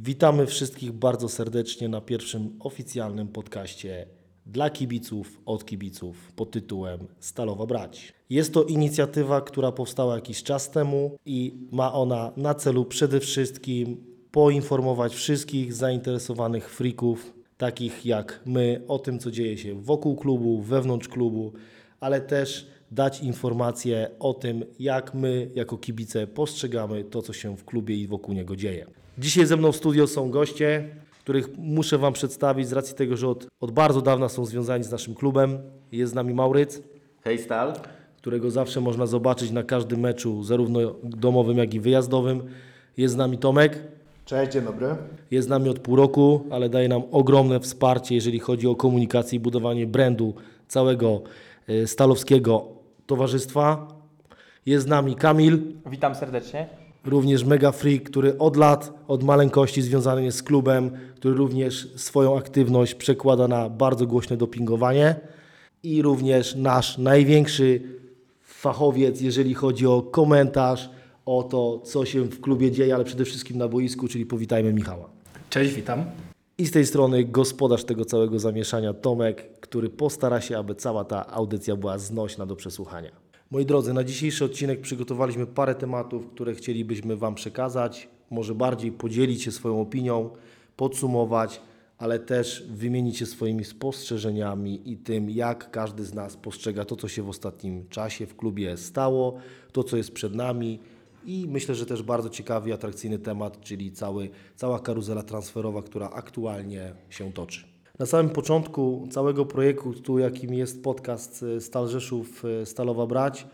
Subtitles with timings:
[0.00, 4.06] Witamy wszystkich bardzo serdecznie na pierwszym oficjalnym podcaście
[4.46, 8.12] dla kibiców, od kibiców pod tytułem Stalowa Brać.
[8.30, 14.04] Jest to inicjatywa, która powstała jakiś czas temu i ma ona na celu przede wszystkim
[14.30, 21.08] poinformować wszystkich zainteresowanych frików, takich jak my, o tym, co dzieje się wokół klubu, wewnątrz
[21.08, 21.52] klubu,
[22.00, 27.64] ale też dać informacje o tym, jak my jako kibice postrzegamy to, co się w
[27.64, 28.86] klubie i wokół niego dzieje.
[29.18, 30.88] Dzisiaj ze mną w studio są goście,
[31.20, 34.90] których muszę Wam przedstawić z racji tego, że od, od bardzo dawna są związani z
[34.90, 35.58] naszym klubem.
[35.92, 36.82] Jest z nami Mauryc,
[37.24, 37.72] Hej Stal.
[38.16, 42.42] którego zawsze można zobaczyć na każdym meczu, zarówno domowym, jak i wyjazdowym.
[42.96, 43.78] Jest z nami Tomek,
[44.24, 44.96] Cześć, dzień dobry.
[45.30, 49.36] jest z nami od pół roku, ale daje nam ogromne wsparcie, jeżeli chodzi o komunikację
[49.36, 50.34] i budowanie brandu
[50.68, 51.22] całego
[51.68, 52.68] e, stalowskiego
[53.06, 53.88] towarzystwa.
[54.66, 56.68] Jest z nami Kamil, Witam serdecznie.
[57.04, 62.38] Również mega freak, który od lat, od maleńkości związany jest z klubem, który również swoją
[62.38, 65.16] aktywność przekłada na bardzo głośne dopingowanie
[65.82, 67.82] i również nasz największy
[68.42, 70.90] fachowiec, jeżeli chodzi o komentarz,
[71.26, 75.08] o to, co się w klubie dzieje, ale przede wszystkim na boisku, czyli powitajmy Michała.
[75.50, 76.04] Cześć, witam.
[76.58, 81.26] I z tej strony gospodarz tego całego zamieszania Tomek, który postara się, aby cała ta
[81.26, 83.27] audycja była znośna do przesłuchania.
[83.50, 89.42] Moi drodzy, na dzisiejszy odcinek przygotowaliśmy parę tematów, które chcielibyśmy Wam przekazać, może bardziej podzielić
[89.42, 90.30] się swoją opinią,
[90.76, 91.60] podsumować,
[91.98, 97.08] ale też wymienić się swoimi spostrzeżeniami i tym, jak każdy z nas postrzega to, co
[97.08, 99.38] się w ostatnim czasie w klubie stało,
[99.72, 100.78] to, co jest przed nami
[101.24, 106.94] i myślę, że też bardzo ciekawy atrakcyjny temat, czyli cały, cała karuzela transferowa, która aktualnie
[107.10, 107.77] się toczy.
[107.98, 113.46] Na samym początku całego projektu, jakim jest podcast e, Stal Rzeszów e, Stalowa Brać,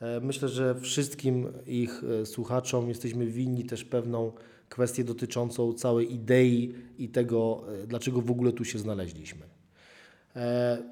[0.00, 4.32] e, myślę, że wszystkim ich słuchaczom jesteśmy winni też pewną
[4.68, 9.40] kwestię dotyczącą całej idei i tego, dlaczego w ogóle tu się znaleźliśmy.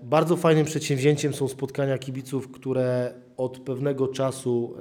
[0.03, 4.75] Bardzo fajnym przedsięwzięciem są spotkania kibiców, które od pewnego czasu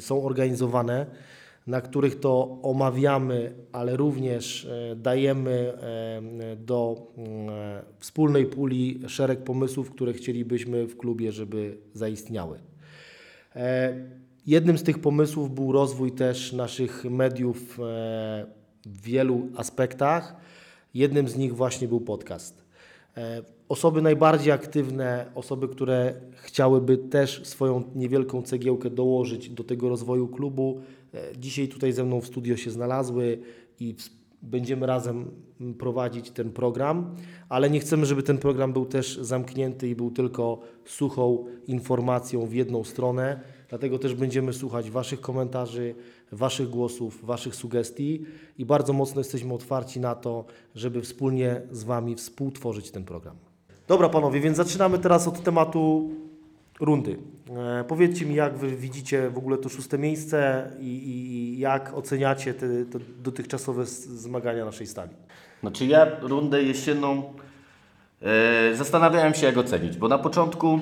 [0.00, 1.06] są organizowane,
[1.66, 9.90] na których to omawiamy, ale również e, dajemy e, do e, wspólnej puli szereg pomysłów,
[9.90, 12.58] które chcielibyśmy w klubie, żeby zaistniały.
[14.46, 17.78] Jednym z tych pomysłów był rozwój też naszych mediów
[18.86, 20.36] w wielu aspektach.
[20.94, 22.64] Jednym z nich właśnie był podcast.
[23.68, 30.80] Osoby najbardziej aktywne, osoby, które chciałyby też swoją niewielką cegiełkę dołożyć do tego rozwoju klubu,
[31.38, 33.38] dzisiaj tutaj ze mną w studio się znalazły
[33.80, 33.94] i
[34.42, 35.30] będziemy razem
[35.78, 37.16] prowadzić ten program,
[37.48, 42.54] ale nie chcemy, żeby ten program był też zamknięty i był tylko suchą informacją w
[42.54, 43.40] jedną stronę.
[43.68, 45.94] Dlatego też będziemy słuchać Waszych komentarzy,
[46.32, 48.24] Waszych głosów, Waszych sugestii
[48.58, 50.44] i bardzo mocno jesteśmy otwarci na to,
[50.74, 53.36] żeby wspólnie z Wami współtworzyć ten program.
[53.88, 56.10] Dobra panowie, więc zaczynamy teraz od tematu
[56.80, 57.18] rundy.
[57.50, 62.54] E, powiedzcie mi, jak Wy widzicie w ogóle to szóste miejsce i, i, jak oceniacie
[62.54, 65.10] te, te dotychczasowe zmagania naszej stali.
[65.60, 67.32] Znaczy ja rundę jesienną
[68.22, 70.80] e, zastanawiałem się jak ocenić, bo na początku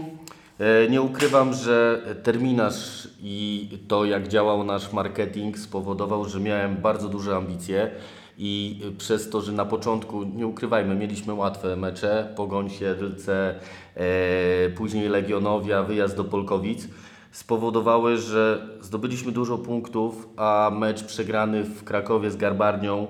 [0.59, 7.09] e, nie ukrywam, że terminarz i to jak działał nasz marketing spowodował, że miałem bardzo
[7.09, 7.91] duże ambicje
[8.43, 13.55] i przez to, że na początku, nie ukrywajmy, mieliśmy łatwe mecze, Pogoń Siedlce,
[13.95, 16.89] e, później Legionowia, wyjazd do Polkowic,
[17.31, 23.07] spowodowały, że zdobyliśmy dużo punktów, a mecz przegrany w Krakowie z Garbarnią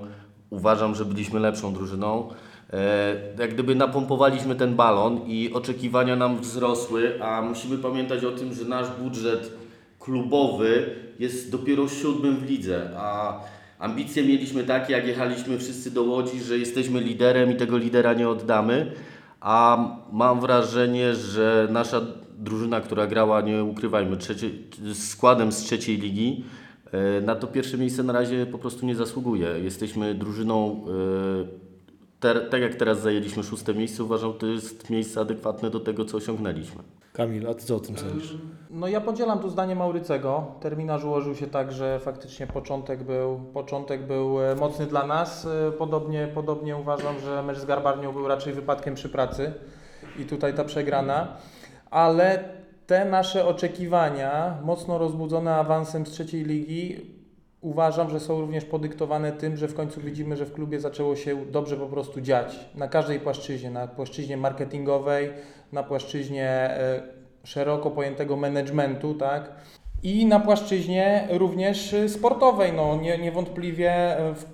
[0.50, 2.28] uważam, że byliśmy lepszą drużyną.
[2.72, 8.54] E, jak gdyby napompowaliśmy ten balon i oczekiwania nam wzrosły, a musimy pamiętać o tym,
[8.54, 9.52] że nasz budżet
[9.98, 13.40] klubowy jest dopiero siódmym w lidze, a
[13.80, 18.28] ambicje mieliśmy takie, jak jechaliśmy wszyscy do Łodzi, że jesteśmy liderem i tego lidera nie
[18.28, 18.92] oddamy,
[19.40, 22.00] a mam wrażenie, że nasza
[22.38, 24.50] drużyna, która grała, nie ukrywajmy, trzecie,
[24.94, 26.44] składem z trzeciej ligi,
[26.92, 29.48] e, na to pierwsze miejsce na razie po prostu nie zasługuje.
[29.62, 30.84] Jesteśmy drużyną,
[31.46, 31.69] e,
[32.20, 36.16] ter, tak jak teraz zajęliśmy szóste miejsce, uważam, to jest miejsce adekwatne do tego, co
[36.16, 36.82] osiągnęliśmy.
[37.12, 38.34] Kamil, a Ty co o tym sądzisz?
[38.70, 40.46] No ja podzielam tu zdanie Maurycego.
[40.60, 45.46] Terminarz ułożył się tak, że faktycznie początek był, początek był e, mocny dla nas.
[45.46, 49.52] E, Podobnie, podobnie uważam, że mecz z Garbarnią był raczej wypadkiem przy pracy
[50.18, 51.36] i tutaj ta przegrana.
[51.90, 52.44] Ale
[52.86, 57.00] te nasze oczekiwania, mocno rozbudzone awansem z trzeciej ligi,
[57.60, 61.46] uważam, że są również podyktowane tym, że w końcu widzimy, że w klubie zaczęło się
[61.46, 62.68] dobrze po prostu dziać.
[62.74, 65.30] Na każdej płaszczyźnie, na płaszczyźnie marketingowej,
[65.72, 67.02] na płaszczyźnie e,
[67.44, 69.52] szeroko pojętego managementu, tak?
[70.02, 72.72] I na płaszczyźnie również y, sportowej.
[72.72, 74.44] No, nie, niewątpliwie e, w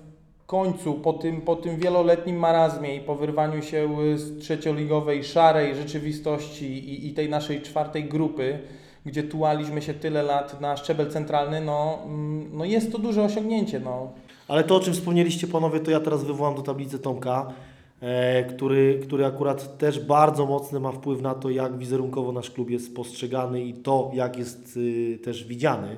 [0.45, 6.65] końcu, po tym, po tym wieloletnim marazmie i po wyrwaniu się z trzecioligowej, szarej rzeczywistości
[6.65, 8.59] i, i tej naszej czwartej grupy,
[9.07, 13.79] gdzie tułaliśmy się tyle lat na szczebel centralny, no, mm, no jest to duże osiągnięcie.
[13.79, 14.11] No.
[14.47, 17.53] Ale to, o czym wspomnieliście panowie, to ja teraz wywołam do tablicy Tomka,
[18.01, 22.69] e, który, który akurat też bardzo mocny ma wpływ na to, jak wizerunkowo nasz klub
[22.69, 25.97] jest postrzegany i to, jak jest y, też widziany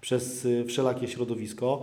[0.00, 1.82] przez y, wszelakie środowisko.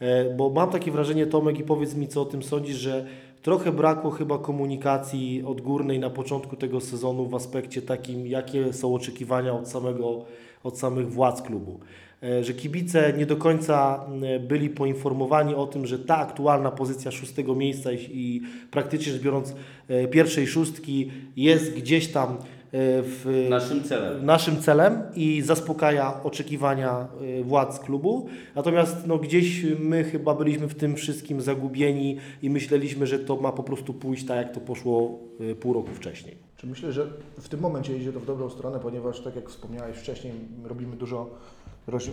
[0.00, 3.06] E, bo mam takie wrażenie, Tomek, i powiedz mi, co o tym sądzisz, że
[3.42, 9.52] trochę brakło chyba komunikacji odgórnej na początku tego sezonu w aspekcie takim, jakie są oczekiwania
[9.52, 10.24] od, samego,
[10.64, 11.80] od samych władz klubu.
[12.22, 17.10] E, Że kibice nie do końca m, byli poinformowani o tym, że ta aktualna pozycja
[17.10, 19.54] szóstego miejsca i, i praktycznie rzecz biorąc
[19.88, 24.26] e, pierwszej szóstki jest gdzieś tam e, w Naszym celem.
[24.26, 27.08] naszym celem i zaspokaja oczekiwania
[27.40, 28.26] y, władz klubu.
[28.54, 33.52] Natomiast no, gdzieś my chyba byliśmy w tym wszystkim zagubieni i myśleliśmy, że to ma
[33.52, 36.36] po prostu pójść tak, jak to poszło y, pół roku wcześniej.
[36.56, 37.06] Czy myślę, że
[37.40, 40.34] w tym momencie idzie to w dobrą stronę, ponieważ tak jak wspomniałeś wcześniej,
[40.64, 41.30] robimy dużo,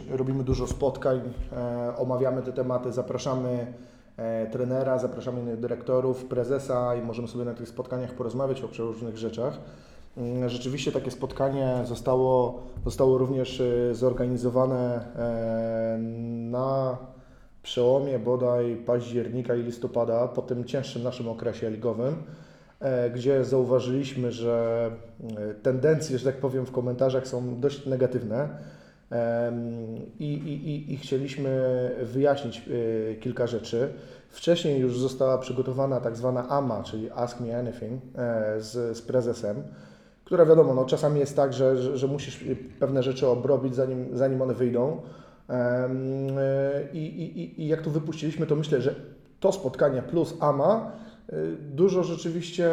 [0.09, 1.21] robimy dużo spotkań,
[1.53, 3.73] e, omawiamy te tematy, zapraszamy
[4.17, 9.59] e, trenera, zapraszamy dyrektorów, prezesa i możemy sobie na tych spotkaniach porozmawiać o przeróżnych rzeczach.
[10.17, 15.97] Mm, Rzeczywiście takie spotkanie zostało, zostało również e, zorganizowane e,
[16.51, 16.97] na
[17.63, 22.15] przełomie bodaj października i listopada, po tym cięższym naszym okresie ligowym
[22.79, 24.91] e, gdzie zauważyliśmy, że
[25.37, 28.49] e, tendencje, że tak powiem, w komentarzach są dość negatywne
[30.19, 31.51] i, i, i, chcieliśmy
[32.03, 32.61] wyjaśnić
[33.19, 33.93] kilka rzeczy.
[34.29, 38.01] Wcześniej już została przygotowana tak zwana AMA, czyli Ask Me Anything
[38.57, 39.63] z, z prezesem,
[40.27, 42.43] która wiadomo, no, czasami jest tak, że, że, że musisz
[42.79, 45.01] pewne rzeczy obrobić zanim, zanim one wyjdą.
[46.93, 48.95] I, i, i- jak tu wypuściliśmy, to myślę, że
[49.39, 50.91] to spotkanie plus AMA
[51.33, 51.33] y,
[51.73, 52.69] dużo rzeczywiście,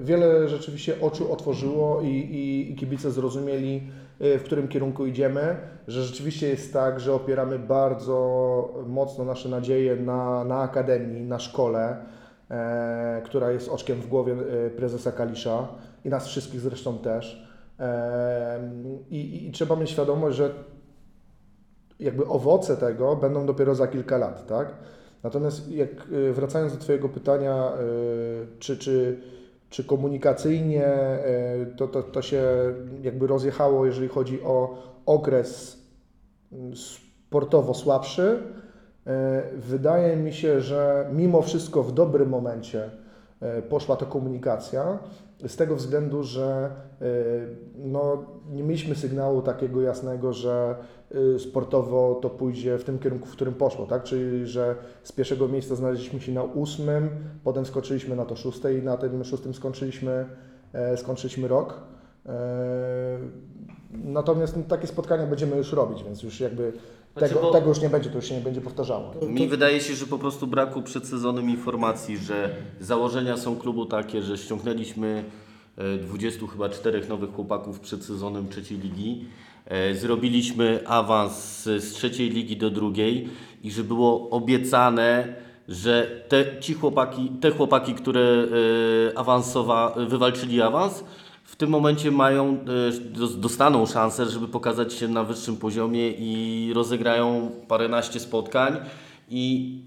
[0.00, 3.82] wiele rzeczywiście oczu otworzyło i, i, i kibice zrozumieli,
[4.20, 5.56] y, w którym kierunku idziemy,
[5.88, 11.96] że rzeczywiście jest tak, że opieramy bardzo mocno nasze nadzieje na, na akademii, na szkole,
[12.50, 14.32] e, która jest oczkiem w głowie
[14.66, 15.68] e, prezesa Kalisza
[16.04, 17.50] i nas wszystkich zresztą też.
[19.10, 20.50] I, i, trzeba mieć świadomość, że
[22.00, 24.74] jakby owoce tego będą dopiero za kilka lat, tak?
[25.22, 27.72] Natomiast jak y, wracając do Twojego pytania,
[28.52, 29.20] y, czy, czy,
[29.70, 30.86] czy komunikacyjnie
[31.72, 32.42] y, to, to, to się
[33.02, 34.76] jakby rozjechało, jeżeli chodzi o
[35.06, 35.78] okres
[36.52, 38.42] mm, sportowo słabszy,
[39.56, 42.90] wydaje mi się, że mimo wszystko w dobrym momencie
[43.68, 44.98] poszła ta komunikacja,
[45.46, 46.70] z tego względu, że
[47.02, 47.04] y,
[47.76, 50.76] no, nie mieliśmy sygnału takiego jasnego, że
[51.14, 54.02] y, sportowo to pójdzie w tym kierunku, w którym poszło, tak?
[54.02, 57.10] Czyli, że z pierwszego miejsca znaleźliśmy się na ósmym,
[57.44, 60.26] potem skoczyliśmy na to szóste i na tym szóstym skończyliśmy,
[60.72, 61.80] e, skończyliśmy rok.
[62.26, 63.18] E,
[63.92, 66.72] Natomiast no, takie spotkania będziemy już robić, więc już jakby
[67.16, 69.14] Znaczy, tego, bo- tego już nie będzie, to już się nie będzie powtarzało.
[69.28, 74.22] Mi wydaje się, że po prostu braku przed sezonem informacji, że założenia są klubu takie,
[74.22, 75.24] że ściągnęliśmy
[75.78, 79.24] e, 20 chyba czterech nowych chłopaków przed sezonem trzeciej ligi.
[79.66, 83.28] E, Zrobiliśmy awans z trzeciej ligi do drugiej
[83.62, 85.34] i że było obiecane,
[85.68, 91.04] że te, ci chłopaki, te chłopaki, które e, awansowa, wywalczyli awans,
[91.60, 92.44] tym momencie mają,
[92.88, 98.76] e, dos- dostaną szansę, żeby pokazać się na wyższym poziomie i rozegrają paręnaście spotkań
[99.30, 99.78] i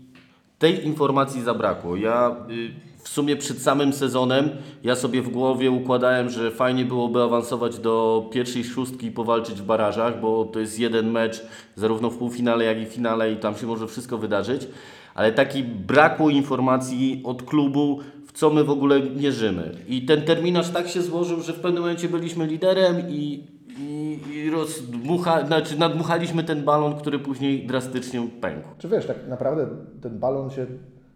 [0.60, 1.96] tej informacji zabrakło.
[1.96, 2.72] Ja y,
[3.03, 4.50] w sumie przed samym sezonem
[4.84, 9.65] ja sobie w głowie układałem, że fajnie byłoby awansować do pierwszej szóstki i powalczyć w
[9.65, 11.42] barażach, bo to jest jeden mecz
[11.75, 14.68] zarówno w półfinale, jak i finale i tam się może wszystko wydarzyć.
[15.15, 18.00] Ale taki brakło informacji od klubu,
[18.33, 19.71] co my w ogóle mierzymy.
[19.87, 23.47] I ten terminarz tak się złożył, że w pewnym momencie byliśmy liderem i,
[23.79, 28.67] i, i rozdmucha, znaczy nadmuchaliśmy ten balon, który później drastycznie pękł.
[28.77, 29.67] Czy wiesz, tak naprawdę
[30.01, 30.65] ten balon się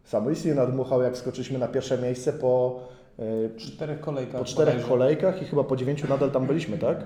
[0.03, 2.79] samoistnie nadmuchał, jak skoczyliśmy na pierwsze miejsce po,
[3.17, 4.39] W czterech kolejkach.
[4.41, 4.89] po czterech bodajże.
[4.89, 7.03] kolejkach i chyba po dziewięciu nadal tam byliśmy, tak?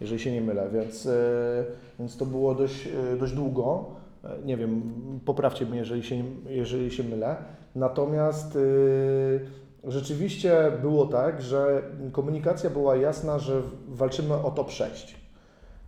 [0.00, 1.64] Jeżeli się nie mylę, więc, e,
[1.98, 3.90] więc to było dość, e, dość długo.
[4.24, 4.82] E, Nie wiem,
[5.24, 7.36] poprawcie mnie, jeżeli się, jeżeli się mylę.
[7.74, 15.16] Natomiast e, rzeczywiście było tak, że komunikacja była jasna, że walczymy o top 6.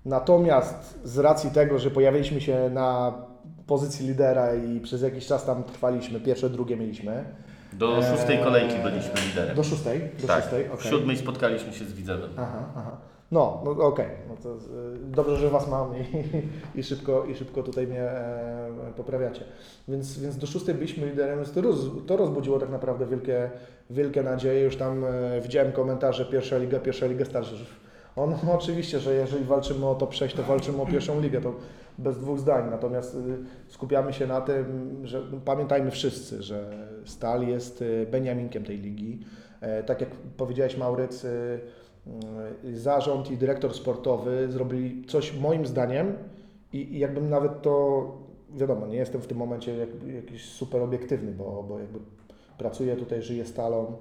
[0.04, 3.12] Natomiast z racji tego, że pojawiliśmy się na
[3.66, 7.24] pozycji lidera i przez jakiś czas tam trwaliśmy, pierwsze, drugie mieliśmy.
[7.72, 9.56] Do szóstej kolejki byliśmy liderem.
[9.56, 10.00] Do szóstej?
[10.20, 10.90] Do tak, szóstej, w okej.
[10.90, 12.30] siódmej spotkaliśmy się z Widzewem.
[12.36, 12.96] Aha, aha.
[13.34, 14.58] No, no okej, no to y,
[14.98, 16.04] dobrze, że Was mam i,
[16.78, 19.44] i, szybko, i szybko tutaj mnie e, poprawiacie.
[19.88, 23.50] Więc, więc do szóstej byliśmy liderem, więc to, roz, to rozbudziło tak naprawdę wielkie,
[23.90, 24.60] wielkie nadzieje.
[24.60, 27.84] Już tam e, widziałem komentarze pierwsza liga, pierwsza liga starszych.
[28.16, 31.54] On no, oczywiście, że jeżeli walczymy o top 6, to walczymy o pierwszą ligę, to
[31.98, 32.70] bez dwóch zdań.
[32.70, 33.18] Natomiast y,
[33.68, 36.70] skupiamy się na tym, że no, pamiętajmy wszyscy, że
[37.04, 39.20] Stal jest y, Beniaminkiem tej ligi.
[39.60, 41.83] E, Tak jak powiedziałeś Mauryc, y, y,
[42.74, 46.16] zarząd i dyrektor sportowy zrobili coś moim zdaniem
[46.72, 48.04] i, i jakbym nawet to,
[48.54, 51.98] wiadomo, nie jestem w tym momencie jak, jakiś super obiektywny, bo, bo jakby
[52.58, 53.96] pracuję tutaj, żyję stalą,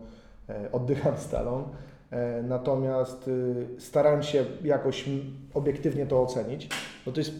[0.49, 1.63] e, oddycham stalą.
[2.11, 5.09] E, Natomiast y, starałem się jakoś
[5.53, 6.69] obiektywnie to ocenić.
[7.05, 7.33] No to jest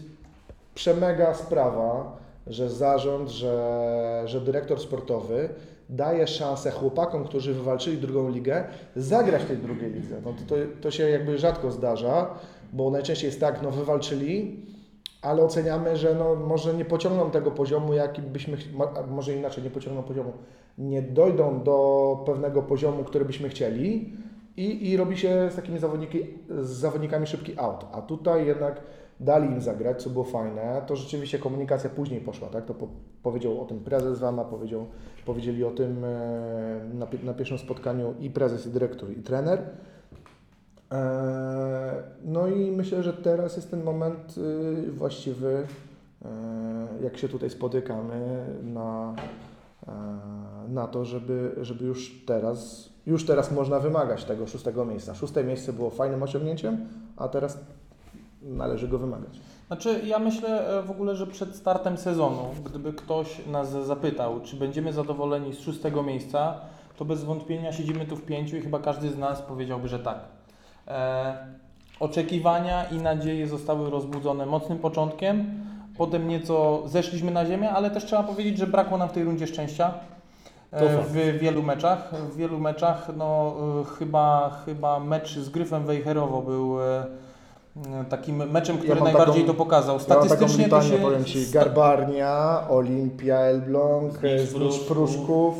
[0.74, 2.16] przemega sprawa,
[2.46, 5.48] że zarząd, że, że dyrektor sportowy
[5.88, 8.64] daje szansę chłopakom, którzy wywalczyli drugą ligę,
[8.96, 10.16] zagrać w tej drugiej lidze.
[10.24, 12.30] No to, to, to się jakby rzadko zdarza,
[12.72, 14.66] bo najczęściej jest tak, no wywalczyli,
[15.22, 18.56] ale oceniamy, że no może nie pociągną tego poziomu, jaki byśmy,
[19.10, 20.32] może inaczej, nie pociągną poziomu,
[20.78, 24.12] nie dojdą do pewnego poziomu, który byśmy chcieli
[24.56, 27.86] i, i robi się z takimi zawodniki, z zawodnikami szybki out.
[27.92, 28.80] A tutaj jednak
[29.20, 30.82] dali im zagrać, co było fajne.
[30.86, 32.64] To rzeczywiście komunikacja później poszła, tak?
[32.64, 32.88] To po,
[33.22, 34.86] powiedział o tym prezes Wama, powiedział,
[35.26, 39.62] powiedzieli o tym e, na, na pierwszym spotkaniu i prezes, i dyrektor, i trener.
[40.92, 45.66] E, No i myślę, że teraz jest ten moment y, właściwy,
[46.24, 46.28] e,
[47.02, 49.14] jak się tutaj spotykamy na,
[50.68, 55.14] na to, żeby, żeby już teraz, już teraz można wymagać tego szóstego miejsca.
[55.14, 57.58] Szóste miejsce było fajnym osiągnięciem, a teraz
[58.44, 59.40] należy go wymagać.
[59.66, 64.56] Znaczy, ja myślę e, w ogóle, że przed startem sezonu, gdyby ktoś nas zapytał, czy
[64.56, 66.54] będziemy zadowoleni z szóstego miejsca,
[66.96, 70.18] to bez wątpienia siedzimy tu w pięciu i chyba każdy z nas powiedziałby, że tak.
[70.88, 71.36] E,
[72.00, 75.64] oczekiwania i nadzieje zostały rozbudzone mocnym początkiem,
[75.96, 79.46] potem nieco zeszliśmy na ziemię, ale też trzeba powiedzieć, że brakło nam w tej rundzie
[79.46, 79.94] szczęścia.
[80.72, 82.14] E, w wielu meczach.
[82.14, 86.76] W wielu meczach, no e, chyba, chyba mecz z Gryfem Wejherowo był
[88.08, 89.94] takim meczem, który mam najbardziej taką- to pokazał.
[89.96, 91.02] Ja mam taką Statystycznie to litanię, się...
[91.02, 95.54] powiem Ci, Garbarnia, Olimpia Elbląg, Znicz Znicz Pruszków, Pruszków,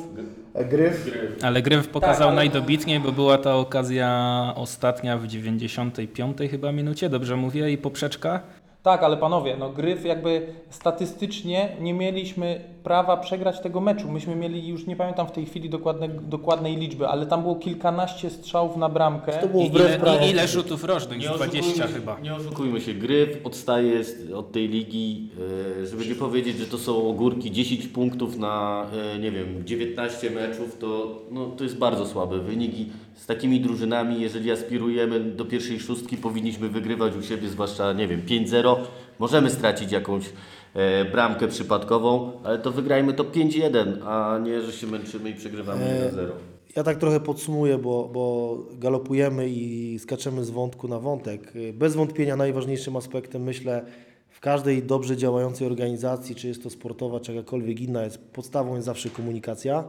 [0.70, 1.10] Gryf.
[1.42, 7.36] Ale Gryf pokazał ale- najdobitniej, bo była ta okazja ostatnia w 95 chyba minucie, dobrze
[7.36, 8.40] mówię, i poprzeczka.
[8.84, 14.08] Tak, ale panowie, no Gryf jakby statystycznie nie mieliśmy prawa przegrać tego meczu.
[14.12, 18.30] Myśmy mieli, już nie pamiętam w tej chwili dokładne, dokładnej liczby, ale tam było kilkanaście
[18.30, 19.32] strzałów na bramkę.
[19.32, 21.18] To było I wbrew ile, i ile rzutów rożnych?
[21.18, 22.20] Nie 20 oszukujmy, chyba.
[22.20, 25.28] Nie oszukujmy się, Gryf odstaje z- od tej ligi,
[25.82, 30.30] e, żeby nie powiedzieć, że to są ogórki, 10 punktów na, e, nie wiem, 19
[30.30, 35.44] meczów, to, no, to jest bardzo słaby wynik i z takimi drużynami, jeżeli aspirujemy do
[35.44, 38.76] pierwszej szóstki, powinniśmy wygrywać u siebie, zwłaszcza, nie wiem, 5-0.
[39.18, 40.24] Możemy stracić jakąś
[40.74, 45.84] e, bramkę przypadkową, ale to wygrajmy to 5-1, a nie, że się męczymy i przegrywamy
[45.84, 46.30] E, 1-0.
[46.76, 51.52] Ja tak trochę podsumuję, bo, bo galopujemy i skaczemy z wątku na wątek.
[51.72, 53.84] Bez wątpienia najważniejszym aspektem, myślę,
[54.30, 58.86] w każdej dobrze działającej organizacji, czy jest to sportowa, czy jakakolwiek inna, jest podstawą jest
[58.86, 59.84] zawsze komunikacja.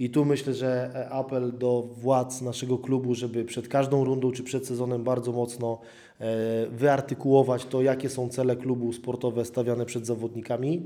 [0.00, 4.42] I tu myślę, że e, apel do władz naszego klubu, żeby przed każdą rundą czy
[4.42, 5.78] przed sezonem bardzo mocno
[6.20, 10.82] e, wyartykułować to, jakie są cele klubu sportowe stawiane przed zawodnikami.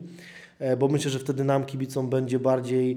[0.59, 2.97] E, bo myślę, że wtedy nam kibicom będzie bardziej,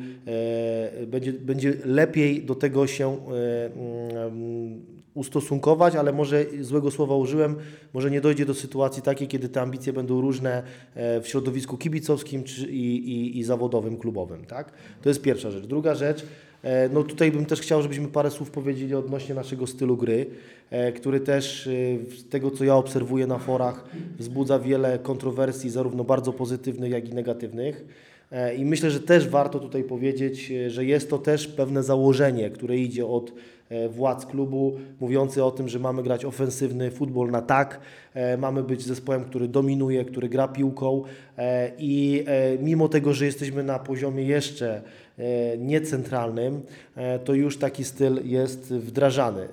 [1.08, 7.56] będzie, będzie lepiej do tego się mm, ustosunkować, ale może złego słowa użyłem,
[7.94, 10.64] może nie dojdzie do sytuacji takiej, kiedy te ambicje będą różne
[10.96, 14.72] e, w środowisku kibicowskim czy, i, i, i zawodowym, klubowym, tak?
[15.02, 15.66] To jest pierwsza rzecz.
[15.66, 16.26] Druga rzecz,
[16.64, 20.26] e, no tutaj bym też chciał, żebyśmy parę słów powiedzieli odnośnie naszego stylu gry,
[20.70, 21.70] e, który też
[22.18, 23.86] z tego, co ja obserwuję na forach,
[24.20, 27.86] wzbudza wiele kontrowersji, zarówno bardzo pozytywnych, jak i negatywnych.
[28.58, 33.06] I myślę, że też warto tutaj powiedzieć, że jest to też pewne założenie, które idzie
[33.06, 33.32] od
[33.90, 37.80] władz klubu, mówiący o tym, że mamy grać ofensywny futbol na tak,
[38.14, 41.04] e, mamy być zespołem, który dominuje, który gra piłką
[41.38, 44.82] e, i e, mimo tego, że jesteśmy na poziomie jeszcze
[45.18, 46.62] e, niecentralnym,
[46.96, 49.48] e, to już taki styl jest wdrażany.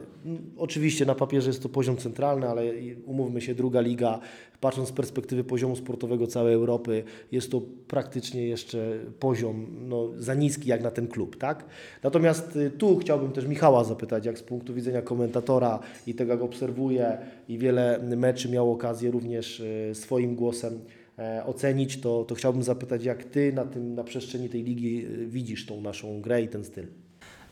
[0.59, 2.62] Oczywiście na papierze jest to poziom centralny, ale
[3.06, 4.21] umówmy się, druga liga,
[4.64, 10.68] patrząc z perspektywy poziomu sportowego całej Europy, jest to praktycznie jeszcze poziom no, za niski
[10.68, 11.64] jak na ten klub, tak?
[12.02, 16.42] Natomiast y, tu chciałbym też Michała zapytać, jak z punktu widzenia komentatora i tego, jak
[16.42, 17.18] obserwuje
[17.49, 20.80] i wiele meczy miał okazję również y, swoim głosem
[21.18, 25.26] e, ocenić, to, to chciałbym zapytać, jak Ty na, tym, na przestrzeni tej ligi y,
[25.26, 26.87] widzisz tą naszą grę i ten styl?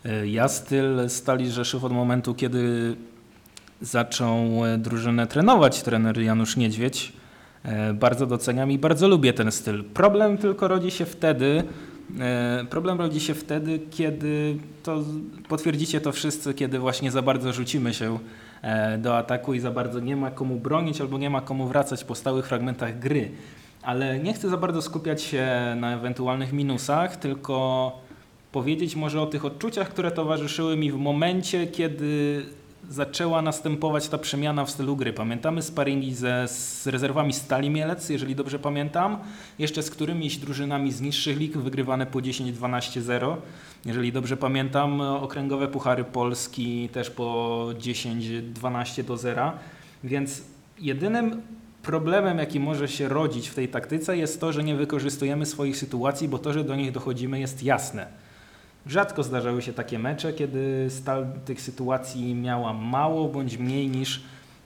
[0.05, 2.97] E, Ja styl Stali Rzeszów od momentu, kiedy
[3.83, 7.13] zaczął e, drużynę trenować trener Janusz Niedźwiedź.
[7.65, 9.85] E, Bardzo doceniam i bardzo lubię ten styl.
[9.85, 11.65] Problem tylko rodzi się wtedy,
[12.21, 15.05] e, problem rodzi się wtedy, kiedy to
[15.49, 18.19] potwierdzicie to wszyscy, kiedy właśnie za bardzo rzucimy się
[18.99, 22.15] do ataku i za bardzo nie ma komu bronić albo nie ma komu wracać po
[22.15, 23.31] stałych fragmentach gry.
[23.83, 25.47] Ale nie chcę za bardzo skupiać się
[25.77, 27.93] na ewentualnych minusach, tylko
[28.53, 32.43] powiedzieć może o tych odczuciach, które towarzyszyły mi w momencie, kiedy
[32.89, 35.13] zaczęła następować ta przemiana w stylu gry.
[35.13, 39.19] Pamiętamy sparingi ze, z rezerwami Stali Mielec, jeżeli dobrze pamiętam,
[39.59, 43.37] jeszcze z którymiś drużynami z niższych lig wygrywane po 10-12-0.
[43.85, 49.53] Jeżeli dobrze pamiętam, okręgowe Puchary Polski też po 10-12 do 0.
[50.05, 50.43] Więc
[50.79, 51.43] jedynym
[51.83, 56.29] problemem, jaki może się rodzić w tej taktyce jest to, że nie wykorzystujemy swoich sytuacji,
[56.29, 58.22] bo to, że do nich dochodzimy jest jasne.
[58.87, 64.23] Rzadko zdarzały się takie mecze, kiedy Stal tych sytuacji miała mało bądź mniej niż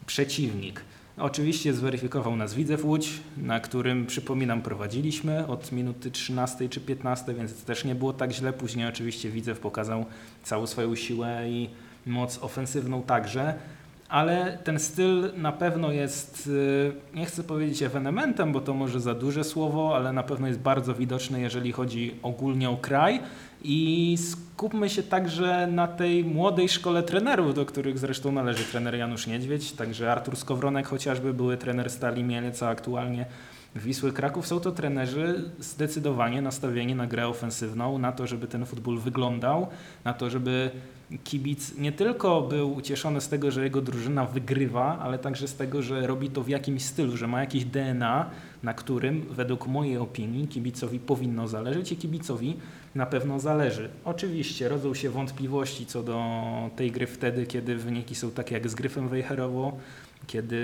[0.06, 0.80] przeciwnik.
[1.18, 7.64] Oczywiście zweryfikował nas Widzew Łódź, na którym, przypominam, prowadziliśmy od minuty 13 czy 15, więc
[7.64, 8.52] też nie było tak źle.
[8.52, 10.04] Później oczywiście Widzew pokazał
[10.42, 11.70] całą swoją siłę i
[12.06, 13.54] moc ofensywną także,
[14.08, 19.14] ale ten styl na pewno jest, y, nie chcę powiedzieć ewenementem, bo to może za
[19.14, 23.20] duże słowo, ale na pewno jest bardzo widoczny, jeżeli chodzi ogólnie o kraj.
[23.62, 29.26] I skupmy się także na tej młodej szkole trenerów, do których zresztą należy trener Janusz
[29.26, 33.26] Niedźwiedź, także Artur Skowronek chociażby, były trener Stali Mielec, a aktualnie
[33.76, 34.46] Wisły Kraków.
[34.46, 39.66] Są to trenerzy zdecydowanie nastawieni na grę ofensywną, na to, żeby ten futbol wyglądał,
[40.04, 40.70] na to, żeby
[41.24, 45.82] kibic nie tylko był ucieszony z tego, że jego drużyna wygrywa, ale także z tego,
[45.82, 48.30] że robi to w jakimś stylu, że ma jakieś DNA,
[48.62, 52.56] na którym według mojej opinii kibicowi powinno zależeć i kibicowi
[52.94, 53.88] na pewno zależy.
[54.04, 56.20] Oczywiście rodzą się wątpliwości co do
[56.76, 59.76] tej gry wtedy, kiedy wyniki są takie jak z Gryfem Wejherowo,
[60.26, 60.58] kiedy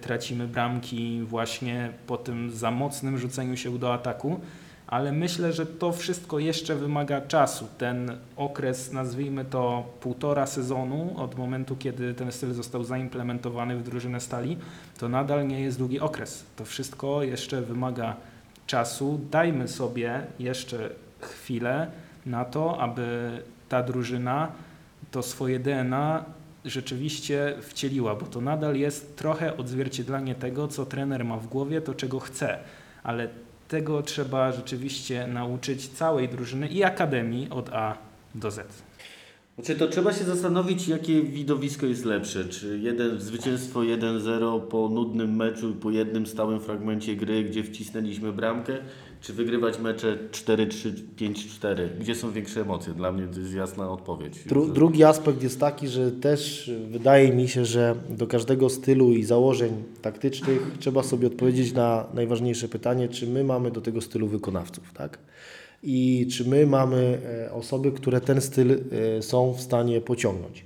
[0.00, 4.40] tracimy bramki właśnie po tym za mocnym rzuceniu się do ataku,
[4.86, 7.66] ale myślę, że to wszystko jeszcze wymaga czasu.
[7.78, 14.20] Ten okres, nazwijmy to półtora sezonu, od momentu, kiedy ten styl został zaimplementowany w drużynę
[14.20, 14.56] stali,
[14.98, 16.44] to nadal nie jest długi okres.
[16.56, 18.16] To wszystko jeszcze wymaga
[18.66, 19.20] czasu.
[19.30, 21.90] Dajmy sobie jeszcze chwilę
[22.26, 24.52] na to, aby ta drużyna
[25.10, 26.24] to swoje DNA
[26.64, 31.94] rzeczywiście wcieliła, bo to nadal jest trochę odzwierciedlenie tego, co trener ma w głowie, to
[31.94, 32.58] czego chce,
[33.02, 33.28] ale
[33.68, 37.98] tego trzeba rzeczywiście nauczyć całej drużyny i akademii od A
[38.34, 38.84] do Z.
[39.54, 42.44] Znaczy to trzeba się zastanowić, jakie widowisko jest lepsze.
[42.44, 48.78] Czy jeden, zwycięstwo 1-0 po nudnym meczu po jednym stałym fragmencie gry, gdzie wcisnęliśmy bramkę,
[49.24, 51.88] czy wygrywać mecze 4-3, 5-4?
[52.00, 52.94] Gdzie są większe emocje?
[52.94, 54.44] Dla mnie to jest jasna odpowiedź.
[54.46, 59.24] Dru, drugi aspekt jest taki, że też wydaje mi się, że do każdego stylu i
[59.24, 64.92] założeń taktycznych trzeba sobie odpowiedzieć na najważniejsze pytanie, czy my mamy do tego stylu wykonawców,
[64.94, 65.18] tak?
[65.82, 70.64] I czy my mamy e, osoby, które ten styl e, są w stanie pociągnąć.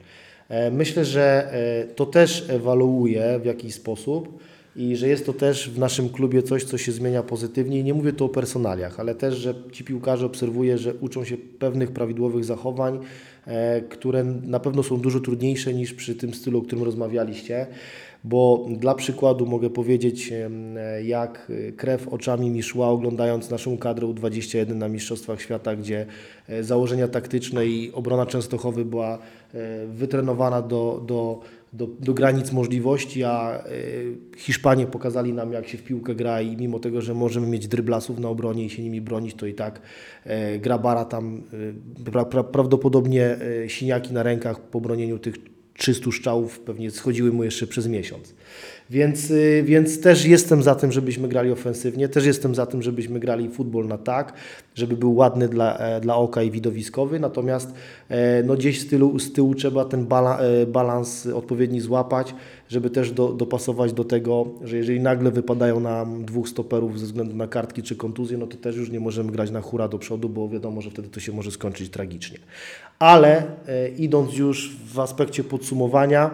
[0.49, 1.53] E, Myślę, że
[1.97, 4.39] to też ewaluuje w jakiś sposób
[4.77, 7.79] i że jest to też w naszym klubie coś, co się zmienia pozytywnie.
[7.79, 11.37] I nie mówię tu o personaliach, ale też, że ci piłkarze obserwuję, że uczą się
[11.37, 12.99] pewnych prawidłowych zachowań,
[13.47, 17.67] e, które na pewno są dużo trudniejsze niż przy tym stylu, o którym rozmawialiście.
[18.25, 20.33] Bo dla przykładu mogę powiedzieć,
[21.05, 26.07] jak e, krew oczami mi szła oglądając naszą kadrę U21 na Mistrzostwach Świata, gdzie
[26.49, 29.19] e, założenia taktyczne i obrona Częstochowy była
[29.89, 31.41] wytrenowana do, do,
[31.73, 33.71] do, do granic możliwości, a e,
[34.37, 38.19] Hiszpanie pokazali nam, jak się w piłkę gra i mimo tego, że możemy mieć dryblasów
[38.19, 39.81] na obronie i się nimi bronić, to i tak
[40.25, 41.43] e, Grabara tam
[42.07, 43.37] e, pra, pra, prawdopodobnie
[43.69, 48.35] siniaki na rękach po bronieniu tych 300 szczałów pewnie schodziły mu jeszcze przez miesiąc.
[48.91, 53.21] Więc, y, więc też jestem za tym, żebyśmy grali ofensywnie, też jestem za tym, żebyśmy
[53.21, 54.33] grali futbol na tak,
[54.75, 57.75] żeby był ładny dla, e, dla oka i widowiskowy, natomiast
[58.09, 62.35] e, no gdzieś z tyłu, z tyłu trzeba ten e, balans odpowiedni złapać,
[62.69, 67.37] żeby też do, dopasować do tego, że jeżeli nagle wypadają nam dwóch stoperów ze względu
[67.37, 70.29] na kartki czy kontuzje, no to też już nie możemy grać na hura do przodu,
[70.29, 72.39] bo wiadomo, że wtedy to się może skończyć tragicznie.
[72.99, 76.31] Ale e, idąc już w aspekcie podsumowania,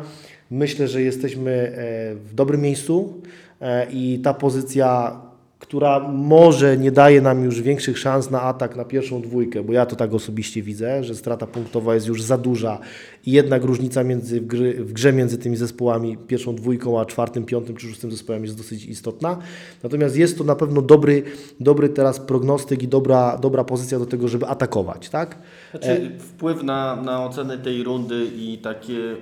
[0.51, 1.75] myślę, że jesteśmy e,
[2.15, 3.23] w dobrym miejscu
[3.61, 5.21] e, i ta pozycja,
[5.65, 9.87] która może nie daje nam już większych szans na atak na pierwszą dwójkę, bo ja
[9.87, 12.79] to tak osobiście widzę, że strata punktowa jest już za duża
[13.27, 17.45] i jednak różnica między w, gry, w grze między tymi zespołami, pierwszą dwójką, a czwartym,
[17.45, 19.39] piątym czy szóstym zespołem jest dosyć istotna.
[19.83, 21.23] Natomiast jest to na pewno dobry,
[21.61, 25.39] dobry teraz prognostyk i dobra, dobra pozycja do tego, żeby atakować, tak?
[25.71, 29.17] Znaczy, wpływ na, na ocenę tej rundy i takie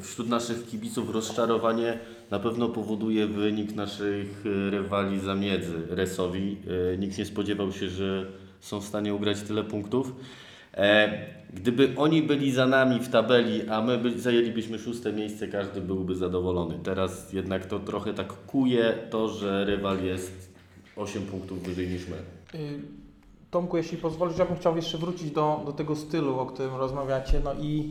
[0.00, 1.98] wśród naszych kibiców rozczarowanie
[2.30, 6.56] na pewno powoduje wynik naszych e, rywali Zamiedzy, Resowi.
[6.94, 8.26] E, Nikt nie spodziewał się, że
[8.60, 10.12] są w stanie ugrać tyle punktów.
[10.74, 15.80] E, Gdyby oni byli za nami w tabeli, a my by, zajęlibyśmy szóste miejsce, każdy
[15.80, 16.78] byłby zadowolony.
[16.84, 20.54] Teraz jednak to trochę tak kuje to, że rywal jest
[20.96, 22.16] 8 punktów wyżej niż my.
[22.60, 22.80] Y,
[23.50, 27.40] Tomku, jeśli pozwolisz, ja bym chciał jeszcze wrócić do, do tego stylu, o którym rozmawiacie.
[27.44, 27.88] No i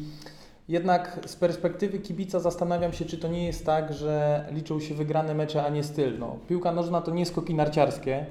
[0.68, 5.34] jednak z perspektywy kibica zastanawiam się, czy to nie jest tak, że liczą się wygrane
[5.34, 6.20] mecze, a nie styl.
[6.20, 8.26] No, piłka nożna to nie skoki narciarskie.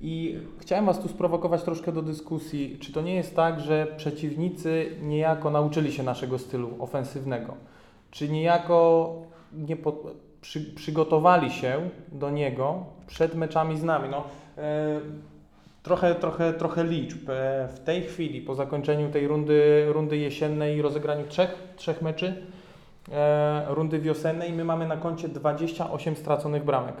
[0.00, 4.96] I chciałem Was tu sprowokować troszkę do dyskusji, czy to nie jest tak, że przeciwnicy
[5.02, 7.54] niejako nauczyli się naszego stylu ofensywnego?
[8.10, 9.14] Czy niejako
[9.52, 9.96] nie po,
[10.40, 14.08] przy, przygotowali się do niego przed meczami z nami?
[14.08, 14.24] No,
[14.58, 15.00] e,
[15.82, 17.30] Trochę, trochę, trochę liczb.
[17.30, 22.42] E, W tej chwili, po zakończeniu tej rundy, rundy jesiennej i rozegraniu trzech, trzech meczy,
[23.12, 26.94] e, rundy wiosennej, my mamy na koncie 28 straconych bramek.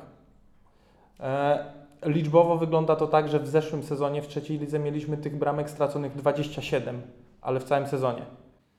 [1.20, 1.64] E,
[2.04, 6.16] liczbowo wygląda to tak, że w zeszłym sezonie w trzeciej lidze mieliśmy tych bramek straconych
[6.16, 7.02] 27,
[7.40, 8.22] ale w całym sezonie.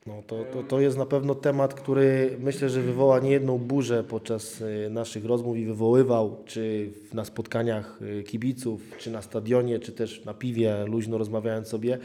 [0.08, 4.62] No, to, to, to jest na pewno temat, który myślę, że wywoła niejedną burzę podczas
[4.62, 10.26] y, naszych rozmów i wywoływał, czy na spotkaniach y, kibiców, czy na stadionie, czy też
[10.26, 11.98] na piwie, luźno rozmawiając sobie.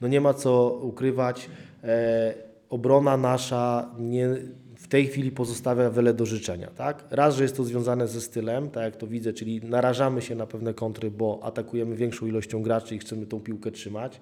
[0.00, 1.50] No nie ma co ukrywać,
[1.84, 2.34] e,
[2.70, 4.28] obrona nasza nie,
[4.76, 6.70] w tej chwili pozostawia wiele do życzenia.
[6.76, 7.04] Tak?
[7.10, 10.46] Raz, że jest to związane ze stylem, tak jak to widzę, czyli narażamy się na
[10.46, 14.20] pewne kontry, bo atakujemy większą ilością graczy i chcemy tą piłkę trzymać.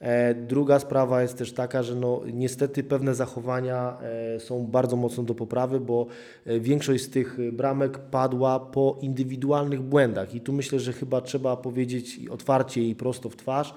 [0.00, 3.98] E, Druga sprawa jest też taka, że no, niestety pewne zachowania
[4.36, 6.06] e, są bardzo mocno do poprawy, bo
[6.46, 11.56] e, większość z tych bramek padła po indywidualnych błędach i tu myślę, że chyba trzeba
[11.56, 13.74] powiedzieć otwarcie i prosto w twarz.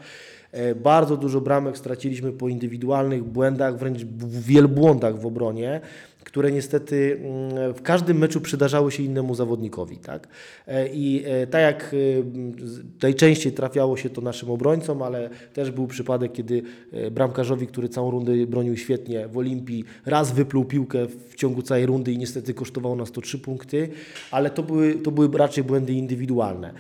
[0.76, 5.82] Bardzo dużo bramek straciliśmy po indywidualnych błędach, wręcz wielbłądach w obronie,
[6.30, 9.98] które niestety mm, w każdym meczu przydarzały się innemu zawodnikowi.
[9.98, 10.28] Tak?
[10.68, 11.98] E, I e, tak jak e,
[13.02, 16.64] najczęściej trafiało się to naszym obrońcom, ale też był przypadek, kiedy
[17.12, 22.12] bramkarzowi, który całą rundę bronił świetnie w Olimpii, raz wypluł piłkę w ciągu całej rundy
[22.12, 23.90] i niestety kosztowało nas to 3 punkty,
[24.32, 26.74] ale to były, to były raczej błędy indywidualne,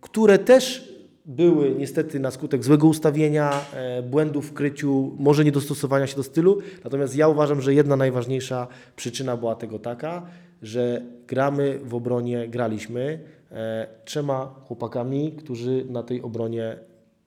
[0.00, 0.93] które też
[1.24, 6.58] były niestety na skutek złego ustawienia, e, błędów w kryciu, może niedostosowania się do stylu.
[6.84, 10.26] Natomiast ja uważam, że jedna najważniejsza przyczyna była tego taka,
[10.62, 13.18] że gramy w obronie, graliśmy
[13.52, 16.76] e, trzema chłopakami, którzy na tej obronie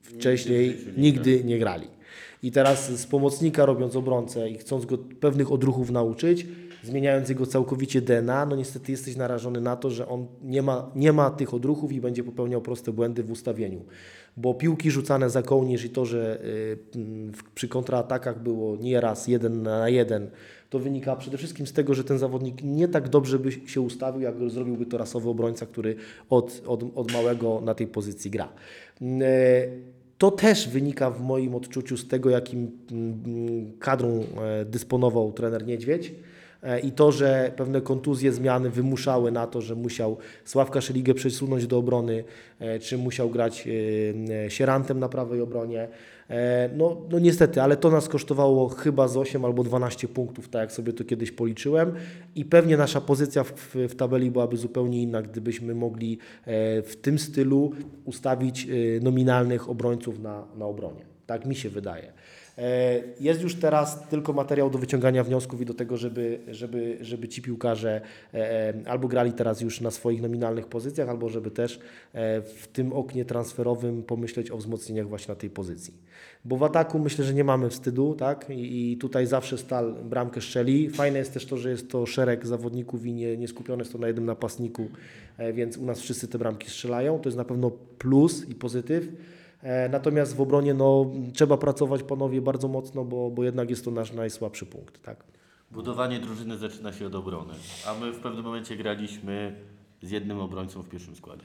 [0.02, 1.88] wcześniej nigdy nie grali.
[2.44, 6.48] I teraz z pomocnika robiąc obrońcę i chcąc go pewnych odruchów nauczyć,
[6.88, 11.14] zmieniając jego całkowicie DNA, no niestety jesteś narażony na to, że on nie ma, nie
[11.14, 13.86] ma tych odruchów i będzie popełniał proste błędy w ustawieniu.
[14.38, 19.64] Bo piłki rzucane za kołnierz i to, że y, mm, przy kontratakach było nieraz jeden
[19.64, 20.30] na jeden,
[20.70, 24.22] to wynika przede wszystkim z tego, że ten zawodnik nie tak dobrze by się ustawił,
[24.22, 25.96] jak zrobiłby to rasowy obrońca, który
[26.30, 28.50] od, od, od małego na tej pozycji gra.
[29.02, 29.28] Mm, e,
[30.18, 36.14] to też wynika w moim odczuciu z tego, jakim mm, kadrą e, dysponował trener Niedźwiedź.
[36.64, 41.68] E, I to, że pewne kontuzje, zmiany wymuszały na to, że musiał Sławka Szeligę przesunąć
[41.68, 42.24] do obrony,
[42.60, 43.68] e, czy musiał grać
[44.46, 45.88] e, Sierantem na prawej obronie.
[46.78, 50.72] No, no niestety, ale to nas kosztowało chyba z 8 albo 12 punktów, tak jak
[50.72, 51.94] sobie to kiedyś policzyłem.
[52.36, 56.18] I pewnie nasza pozycja w, w, tabeli byłaby zupełnie inna, gdybyśmy mogli
[56.84, 57.72] w tym stylu
[58.06, 58.68] ustawić
[59.02, 61.06] nominalnych obrońców na, na obronie.
[61.28, 62.14] Tak mi się wydaje.
[62.58, 67.28] E, Jest już teraz tylko materiał do wyciągania wniosków i do tego, żeby, żeby, żeby
[67.28, 68.02] ci piłkarze
[68.34, 71.80] e, e, albo grali teraz już na swoich nominalnych pozycjach, albo żeby też
[72.44, 75.94] w tym oknie transferowym pomyśleć o wzmocnieniach właśnie na tej pozycji.
[76.46, 78.46] Bo w ataku myślę, że nie mamy wstydu, tak?
[78.50, 80.90] I, tutaj zawsze stal bramkę strzeli.
[80.90, 83.98] Fajne jest też to, że jest to szereg zawodników i nie, nie skupione jest to
[83.98, 84.90] na jednym napastniku,
[85.54, 87.20] więc u nas wszyscy te bramki strzelają.
[87.20, 89.08] To jest na pewno plus i pozytyw.
[89.64, 93.92] E, Natomiast w obronie no, trzeba pracować panowie bardzo mocno, bo, bo jednak jest to
[93.92, 95.02] nasz najsłabszy punkt.
[95.02, 95.24] Tak?
[95.72, 97.54] Budowanie drużyny zaczyna się od obrony,
[97.88, 99.56] a my w pewnym momencie graliśmy
[100.02, 101.44] z jednym obrońcą w pierwszym składzie.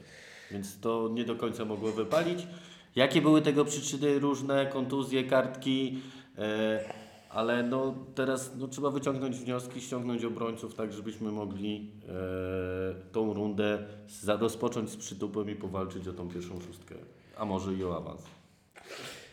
[0.51, 2.47] Więc to nie do końca mogło wypalić.
[2.95, 4.19] Jakie były tego przyczyny?
[4.19, 6.01] Różne kontuzje, kartki,
[6.37, 6.79] e,
[7.29, 13.79] ale no teraz no, trzeba wyciągnąć wnioski, ściągnąć obrońców, tak żebyśmy mogli e, tą rundę
[14.39, 16.95] rozpocząć z przytupem i powalczyć o tą pierwszą szóstkę,
[17.43, 18.21] a może i o awans.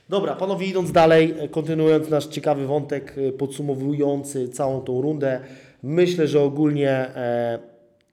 [0.09, 5.40] Dobra, panowie, idąc dalej, e, kontynuując nasz ciekawy wątek e, podsumowujący całą tą rundę,
[5.83, 7.59] myślę, że ogólnie e,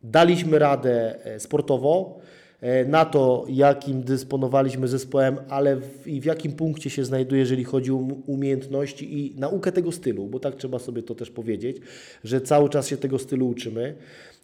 [0.04, 2.20] daliśmy radę e, sportowo.
[2.62, 7.64] e, na to, jakim dysponowaliśmy zespołem, ale w, i w jakim punkcie się znajduje, jeżeli
[7.64, 11.78] chodzi o um- umiejętności i naukę tego stylu, bo tak trzeba sobie to też powiedzieć,
[12.24, 13.96] że cały czas się tego stylu uczymy.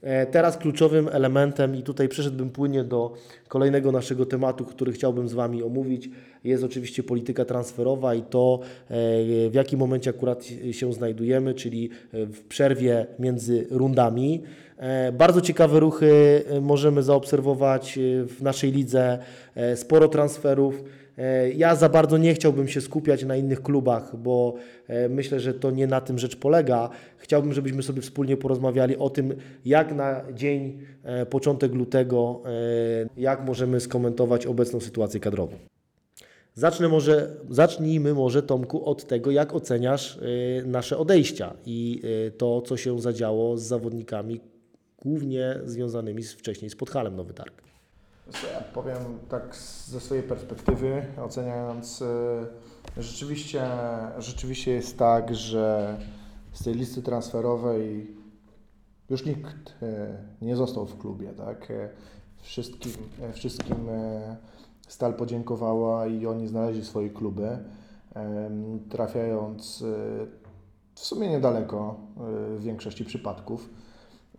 [0.03, 3.13] E, Teraz kluczowym elementem, i tutaj przeszedłbym płynnie do
[3.47, 6.09] kolejnego naszego tematu, który chciałbym z Wami omówić,
[6.43, 8.95] jest oczywiście polityka transferowa i to, e,
[9.49, 14.43] w jakim momencie akurat się znajdujemy, czyli e, w przerwie między rundami.
[15.13, 19.19] Bardzo ciekawe ruchy możemy zaobserwować w naszej lidze,
[19.75, 20.83] sporo transferów.
[21.17, 24.55] E, Ja za bardzo nie chciałbym się skupiać na innych klubach, bo
[24.87, 26.89] e, myślę, że to nie na tym rzecz polega.
[27.17, 32.41] Chciałbym, żebyśmy sobie wspólnie porozmawiali o tym, jak na dzień, e, początek lutego,
[33.17, 35.55] jak możemy skomentować obecną sytuację kadrową.
[36.55, 40.19] Zacznę może, zacznijmy może Tomku od tego, jak oceniasz
[40.65, 42.01] nasze odejścia i
[42.37, 44.39] to, co się zadziało z zawodnikami,
[45.01, 47.72] głównie związanymi z, wcześniej z Podhalem Nowy Targ.
[48.27, 49.55] Ja powiem tak
[49.85, 52.45] ze swojej perspektywy, oceniając, e,
[52.97, 53.67] rzeczywiście,
[54.17, 55.97] rzeczywiście jest tak, że
[56.53, 58.15] z tej listy transferowej
[59.09, 61.71] już nikt e, nie został w klubie, tak?
[61.71, 61.89] E,
[62.43, 62.91] Wszystkim,
[63.33, 63.75] wszystkim
[64.87, 67.57] Stal podziękowała i oni znaleźli swoje kluby,
[68.89, 69.83] trafiając
[70.95, 71.95] w sumie niedaleko
[72.57, 73.69] w większości przypadków.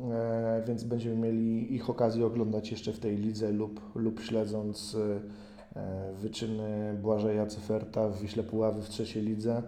[0.00, 5.80] E, więc będziemy mieli ich okazję oglądać jeszcze w tej lidze lub, lub śledząc e,
[5.80, 9.62] e, wyczyny Błażeja Cyferta w Wiśle Puławy w trzeciej lidze.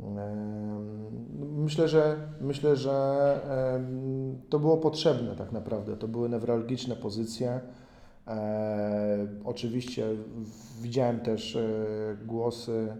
[0.00, 3.40] Em, Myślę, że, myślę, że
[4.48, 5.96] to było potrzebne tak naprawdę.
[5.96, 7.60] To były newralgiczne pozycje.
[8.26, 10.06] E, oczywiście
[10.80, 11.66] widziałem też e,
[12.26, 12.96] głosy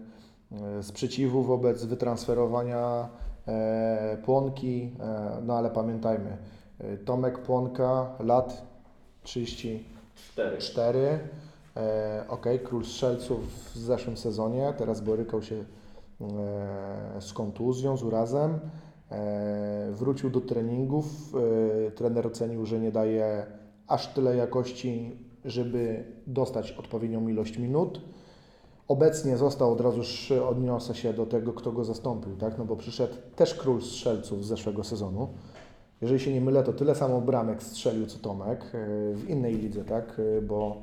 [0.51, 3.09] e, sprzeciwu wobec wytransferowania
[3.47, 6.58] e, Płonki, e, no ale pamiętajmy, e,
[7.05, 8.65] Tomek Płonka, lat
[9.23, 11.19] 34,
[11.77, 15.65] e, ok, król strzelców w zeszłym sezonie, teraz borykał się e,
[17.19, 18.59] z kontuzją, z urazem,
[19.11, 21.05] e, wrócił do treningów,
[21.87, 23.45] e, trener ocenił, że nie daje
[23.87, 28.01] aż tyle jakości, żeby dostać odpowiednią ilość minut.
[28.87, 30.01] Obecnie został, od razu
[30.49, 32.57] odniosę się do tego, kto go zastąpił, tak?
[32.57, 35.27] no bo przyszedł też król strzelców z zeszłego sezonu.
[36.01, 39.85] Jeżeli się nie mylę, to tyle samo bramek strzelił co Tomek e, w innej lidze,
[39.85, 40.21] tak?
[40.37, 40.81] E, Bo,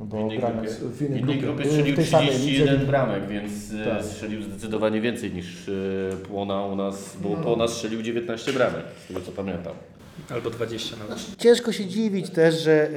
[0.00, 2.06] bo W innej grając grupie, w w innej innej grupie, grupie e, strzelił w tej
[2.06, 2.38] samej lidze.
[2.42, 3.52] 31 bramek, więc
[3.84, 4.04] Tak.
[4.04, 5.70] strzelił zdecydowanie więcej niż
[6.28, 7.36] Płona u nas, bo No.
[7.36, 9.72] Płona strzelił 19 bramek, z tego co pamiętam.
[10.30, 11.36] Albo 20 nawet.
[11.38, 12.90] Ciężko się dziwić też, że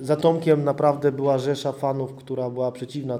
[0.00, 3.18] za Tomkiem naprawdę była rzesza fanów, która była przeciwna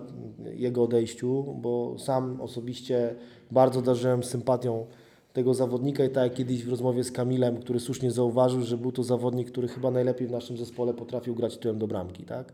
[0.55, 3.15] jego odejściu, bo sam osobiście
[3.51, 4.87] bardzo darzyłem sympatią
[5.35, 8.93] tego zawodnika i tak jak kiedyś w rozmowie z Kamilem, który słusznie zauważył, że był
[8.93, 12.25] to zawodnik, który chyba najlepiej w naszym zespole potrafił grać tyłem do bramki.
[12.25, 12.53] Tak?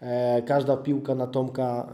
[0.00, 1.92] E, każda piłka na Tomka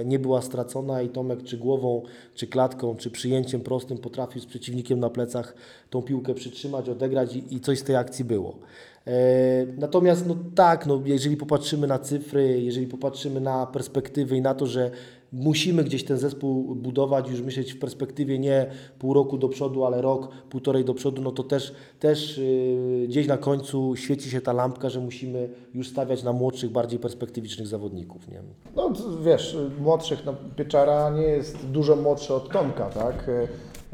[0.00, 2.02] e, nie była stracona i Tomek czy głową,
[2.34, 5.54] czy klatką, czy przyjęciem prostym potrafił z przeciwnikiem na plecach
[5.90, 8.58] tą piłkę przytrzymać, odegrać i, i coś z tej akcji było.
[9.06, 14.54] E, Natomiast no tak, no, jeżeli popatrzymy na cyfry, jeżeli popatrzymy na perspektywy i na
[14.54, 14.90] to, że
[15.32, 20.02] musimy gdzieś ten zespół budować, już myśleć w perspektywie nie pół roku do przodu, ale
[20.02, 24.52] rok, półtorej do przodu, no to też, też yy, gdzieś na końcu świeci się ta
[24.52, 28.28] lampka, że musimy już stawiać na młodszych, bardziej perspektywicznych zawodników.
[28.28, 28.42] Nie?
[28.76, 28.92] No
[29.24, 33.30] wiesz, młodszych, no, Pieczara nie jest dużo młodszy od Tomka, tak?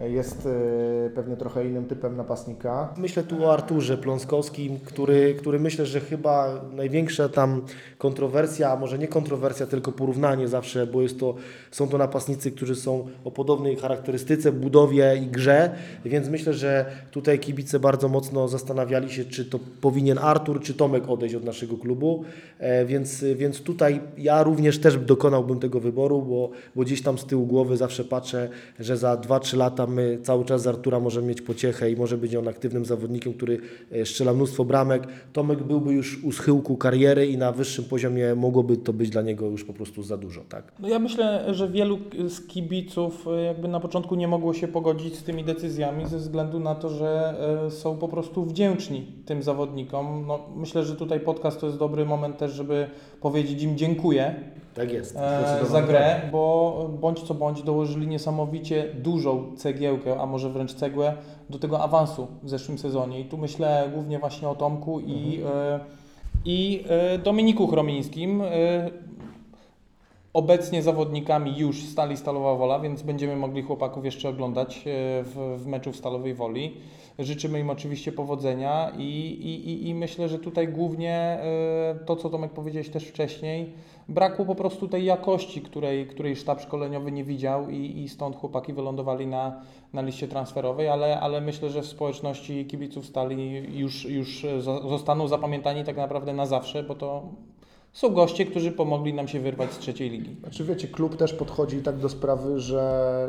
[0.08, 2.94] Jest e, pewnie trochę innym typem napastnika.
[2.96, 7.62] Myślę tu o Arturze Pląskowskim, który, który myślę, że chyba największa tam
[7.98, 11.34] kontrowersja, a może nie kontrowersja, tylko porównanie zawsze, bo jest to,
[11.70, 15.70] są to napastnicy, którzy są o podobnej charakterystyce, budowie i grze,
[16.04, 21.08] więc myślę, że tutaj kibice bardzo mocno zastanawiali się, czy to powinien Artur, czy Tomek
[21.08, 22.24] odejść od naszego klubu,
[22.58, 27.24] e, więc, więc tutaj ja również też dokonałbym tego wyboru, bo, bo gdzieś tam z
[27.24, 28.48] tyłu głowy zawsze patrzę,
[28.80, 32.34] że za 2-3 lata my cały czas z Artura możemy mieć pociechę i może być
[32.34, 33.60] on aktywnym zawodnikiem, który
[33.92, 35.02] e, strzela mnóstwo bramek.
[35.32, 39.46] Tomek byłby już u schyłku kariery i na wyższym poziomie mogłoby to być dla niego
[39.46, 40.72] już po prostu za dużo, tak?
[40.80, 45.16] No ja myślę, że wielu z kibiców e, jakby na początku nie mogło się pogodzić
[45.16, 47.34] z tymi decyzjami ze względu na to, że
[47.66, 50.24] e, są po prostu wdzięczni tym zawodnikom.
[50.26, 52.86] No, myślę, że tutaj podcast to jest dobry moment też, żeby
[53.20, 54.34] powiedzieć im dziękuję
[54.74, 55.16] Tak jest.
[55.16, 61.14] e, za grę, bo bądź co bądź dołożyli niesamowicie dużą cegiełkę, a może wręcz cegłę
[61.50, 63.20] do tego awansu w zeszłym sezonie.
[63.20, 65.80] I tu myślę głównie właśnie o Tomku i, e,
[66.44, 68.42] i e, Dominiku Chromińskim.
[70.34, 74.80] Obecnie zawodnikami już Stali Stalowa Wola, więc będziemy mogli chłopaków jeszcze oglądać e,
[75.24, 76.74] w, w meczu w Stalowej Woli.
[77.18, 82.52] Życzymy im oczywiście powodzenia i, i, i- myślę, że tutaj głównie e, to, co Tomek
[82.52, 83.72] powiedziałeś też wcześniej,
[84.08, 88.72] brakło po prostu tej jakości, której, której sztab szkoleniowy nie widział i, i stąd chłopaki
[88.72, 89.60] wylądowali na,
[89.92, 95.28] na liście transferowej, ale, ale myślę, że w społeczności kibiców Stali już, już zo- zostaną
[95.28, 97.22] zapamiętani tak naprawdę na zawsze, bo to
[97.92, 100.36] są goście, którzy pomogli nam się wyrwać z trzeciej ligi.
[100.40, 103.28] Znaczy wiecie, klub też podchodzi tak do sprawy, że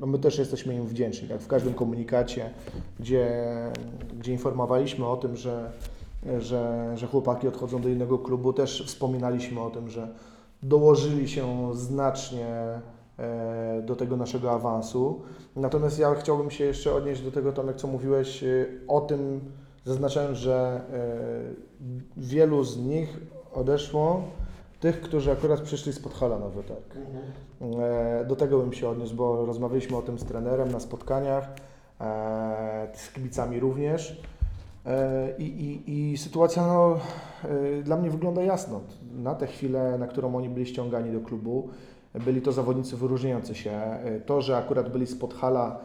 [0.00, 1.28] no my też jesteśmy im wdzięczni.
[1.28, 2.50] Jak w każdym komunikacie,
[3.00, 3.44] gdzie,
[4.18, 5.72] gdzie informowaliśmy o tym, że,
[6.38, 10.08] że, że chłopaki odchodzą do innego klubu, też wspominaliśmy o tym, że
[10.62, 12.46] dołożyli się znacznie
[13.18, 15.22] e, do tego naszego awansu.
[15.56, 19.40] Natomiast ja chciałbym się jeszcze odnieść do tego, Tomek, co mówiłeś e, o tym,
[19.84, 21.80] zaznaczając, że e,
[22.16, 23.20] wielu z nich
[23.54, 24.22] odeszło,
[24.80, 26.96] tych, którzy akurat przyszli z Podhala Nowy Targ.
[27.80, 31.48] E, Do tego bym się odniósł, bo rozmawialiśmy o tym z trenerem na spotkaniach,
[32.00, 34.22] e, z kibicami również.
[34.86, 36.98] E, I, i, i sytuacja no,
[37.82, 38.80] dla mnie wygląda jasno.
[39.12, 41.68] Na tę chwilę, na którą oni byli ściągani do klubu,
[42.14, 43.80] byli to zawodnicy wyróżniający się.
[44.26, 45.80] To, że akurat byli z Podhala,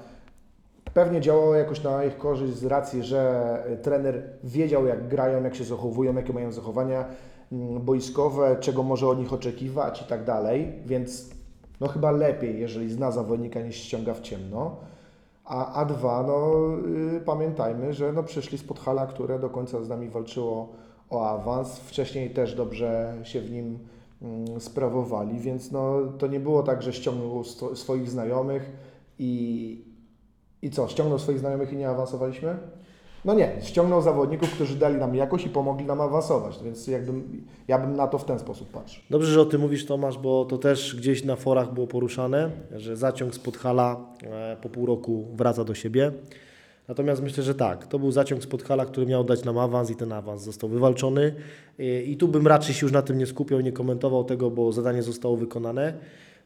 [0.94, 5.64] pewnie działało jakoś na ich korzyść z racji, że trener wiedział, jak grają, jak się
[5.64, 7.06] zachowują, jakie mają zachowania
[7.80, 11.30] boiskowe, czego może od nich oczekiwać i tak dalej, więc
[11.82, 14.76] no chyba lepiej, jeżeli zna zawodnika, niż ściąga w ciemno.
[15.46, 16.54] A, a dwa, no
[17.18, 20.70] y, pamiętajmy, że no przyszli z Podhala, które do końca z nami walczyło
[21.10, 21.80] o awans.
[21.80, 23.80] Wcześniej też dobrze się w nim
[24.22, 28.72] mm, sprawowali, więc no to nie było tak, że ściągnął swoich znajomych
[29.20, 29.86] i,
[30.62, 32.58] i co, ściągnął swoich znajomych i nie awansowaliśmy?
[33.26, 37.80] No nie, ściągnął zawodników, którzy dali nam jakość i pomogli nam awansować, więc jakbym, ja
[37.80, 39.04] bym na to w ten sposób patrzył.
[39.10, 42.98] Dobrze, że o tym mówisz, Tomasz, bo to też gdzieś na forach było poruszane, że
[42.98, 46.12] zaciąg z Podhala e, po pół roku wraca do siebie.
[46.88, 49.96] Natomiast myślę, że tak, to był zaciąg z Podhala, który miał dać nam awans i
[49.96, 51.36] ten awans został wywalczony.
[51.80, 54.72] I, I tu bym raczej się już na tym nie skupiał, nie komentował tego, bo
[54.72, 55.94] zadanie zostało wykonane.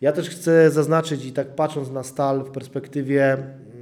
[0.01, 3.37] Ja też chcę zaznaczyć i tak patrząc na stal w perspektywie,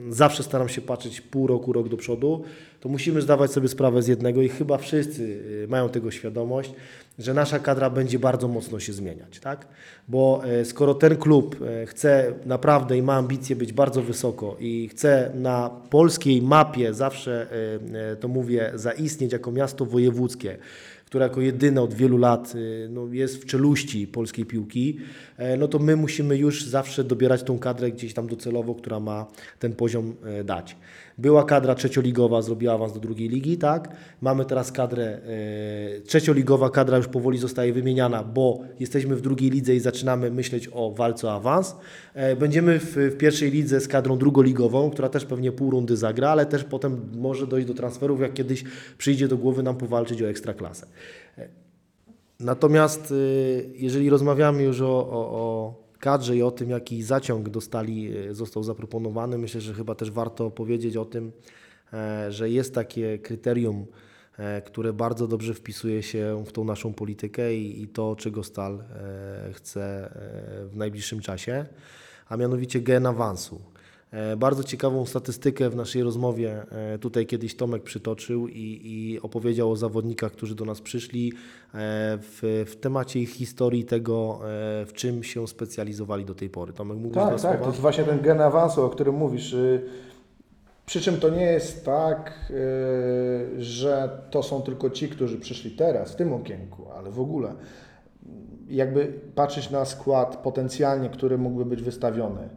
[0.10, 2.44] zawsze staram się patrzeć pół roku, rok do przodu,
[2.80, 6.72] to musimy zdawać sobie sprawę z jednego i chyba wszyscy y, mają tego świadomość,
[7.20, 9.68] że nasza kadra będzie bardzo mocno się zmieniać, tak?
[10.08, 14.90] Bo e, skoro ten klub e, chce naprawdę i ma ambicje być bardzo wysoko i
[14.90, 17.48] chce na polskiej mapie, zawsze
[17.94, 20.58] e, to mówię, zaistnieć jako miasto wojewódzkie,
[21.08, 24.98] które jako jedyne od wielu lat y, no, jest w czeluści polskiej piłki,
[25.38, 29.26] e, no to my musimy już zawsze dobierać tą kadrę gdzieś tam docelowo, która ma
[29.60, 30.76] ten poziom e, dać.
[31.18, 33.96] Była kadra trzecioligowa, zrobiła awans do drugiej ligi, tak?
[34.22, 39.76] Mamy teraz kadrę e, trzecioligowa, kadra już powoli zostaje wymieniana, bo jesteśmy w drugiej lidze
[39.76, 41.76] i zaczynamy myśleć o walce o awans.
[42.14, 46.30] E, Będziemy w, w pierwszej lidze z kadrą drugoligową, która też pewnie pół rundy zagra,
[46.30, 48.64] ale też potem może dojść do transferów, jak kiedyś
[48.98, 50.88] przyjdzie do głowy nam powalczyć o ekstraklasę.
[51.38, 51.48] E,
[52.40, 53.14] Natomiast
[53.74, 58.64] jeżeli rozmawiamy już o, o, o kadrze i o tym, jaki zaciąg dostali, y, został
[58.64, 61.32] zaproponowany, myślę, że chyba też warto powiedzieć o tym,
[61.94, 63.86] e, że jest takie kryterium,
[64.38, 69.54] e, które bardzo dobrze wpisuje się w tą naszą politykę i, to, czego Stal e,
[69.54, 71.66] chce e, w najbliższym czasie,
[72.30, 73.62] a mianowicie gen awansu.
[74.12, 79.72] E, Bardzo ciekawą statystykę w naszej rozmowie e, tutaj kiedyś Tomek przytoczył i, i opowiedział
[79.72, 81.34] o zawodnikach, którzy do nas przyszli e,
[82.22, 84.40] w, w temacie ich historii tego,
[84.86, 86.74] w czym się specjalizowali do tej pory.
[86.74, 89.54] Tomek, dwa Tak, tak, to jest właśnie ten gen awansu, o którym mówisz.
[89.54, 89.82] y,
[90.86, 92.52] Przy czym to nie jest tak,
[93.58, 97.54] y, że to są tylko ci, którzy przyszli teraz, w tym okienku, ale w ogóle.
[98.70, 102.50] Jakby patrzeć na skład potencjalnie, który mógłby być wystawiony.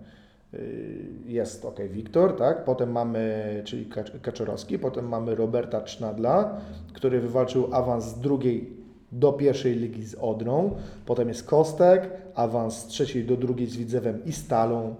[0.54, 2.64] Y, Jest ok, Wiktor, tak?
[2.64, 6.60] Potem mamy, czyli Kacz- Kaczorowski, potem mamy Roberta Cznadla,
[6.92, 8.70] który wywalczył awans z drugiej
[9.12, 10.70] do pierwszej ligi z Odrą.
[11.06, 14.94] Potem jest Kostek, awans z trzeciej do drugiej z Widzewem i Stalą.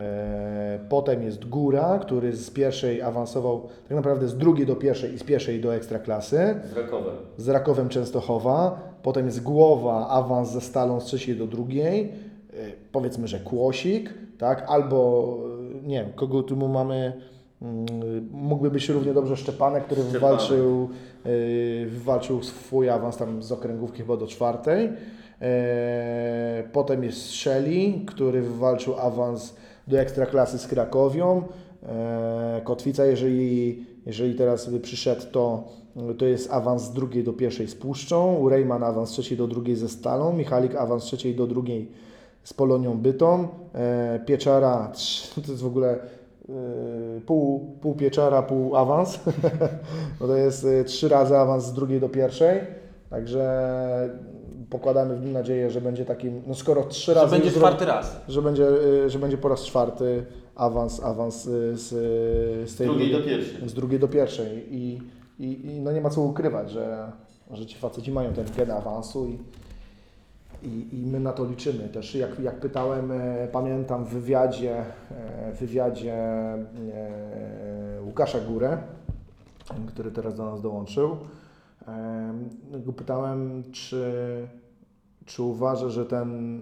[0.00, 5.18] E, Potem jest Góra, który z pierwszej awansował tak naprawdę z drugiej do pierwszej i
[5.18, 7.14] z pierwszej do ekstraklasy Z Rakowem.
[7.36, 12.12] z Rakowem Częstochowa, potem jest Głowa, awans ze Stalą z trzeciej do drugiej,
[12.52, 12.54] E,
[12.92, 15.38] powiedzmy, że Kłosik, tak, albo
[15.84, 17.12] e, nie wiem, kogo tu mu mamy,
[17.62, 17.86] mm,
[18.32, 20.20] mógłby być równie dobrze Szczepanek, który Szczepanek.
[20.22, 20.88] wywalczył,
[21.24, 24.88] e, wywalczył swój awans tam z okręgówki chyba do czwartej.
[25.40, 29.54] E, Potem jest Szeli, który wywalczył awans
[29.88, 31.42] do Ekstraklasy z Krakowią.
[31.82, 35.64] E, Kotwica, jeżeli, jeżeli teraz by przyszedł, to
[36.18, 39.76] to jest awans z drugiej do pierwszej z Puszczą, Rejman awans z trzeciej do drugiej
[39.76, 41.88] ze Stalą, Michalik awans z trzeciej do drugiej
[42.44, 44.92] z Polonią Bytom, e, Pieczara,
[45.46, 45.90] to jest w ogóle
[46.48, 46.52] e,
[47.26, 49.20] pół, pół Pieczara, pół awans,
[50.20, 52.60] no to jest e, trzy razy awans z drugiej do pierwszej,
[53.10, 53.62] także
[54.70, 57.58] pokładamy w nim nadzieję, że będzie takim, no skoro trzy Że razy będzie już zro-
[57.60, 58.16] czwarty raz.
[58.28, 58.66] że będzie,
[59.06, 60.24] że będzie po raz czwarty
[60.54, 61.80] awans, awans z,
[62.70, 63.68] z tej drugiej do pierwszej.
[63.68, 64.98] z drugiej do pierwszej i,
[65.38, 67.12] i, i no nie ma co ukrywać, że,
[67.50, 69.38] że ci faceci mają ten gen awansu i,
[70.62, 71.88] i, i my na to liczymy.
[71.88, 78.78] Też jak, jak pytałem, e, pamiętam w wywiadzie, e, wywiadzie e, Łukasza Górę,
[79.86, 81.16] który teraz do nas dołączył,
[82.72, 84.12] go pytałem, czy,
[85.26, 86.60] czy uważa, że ten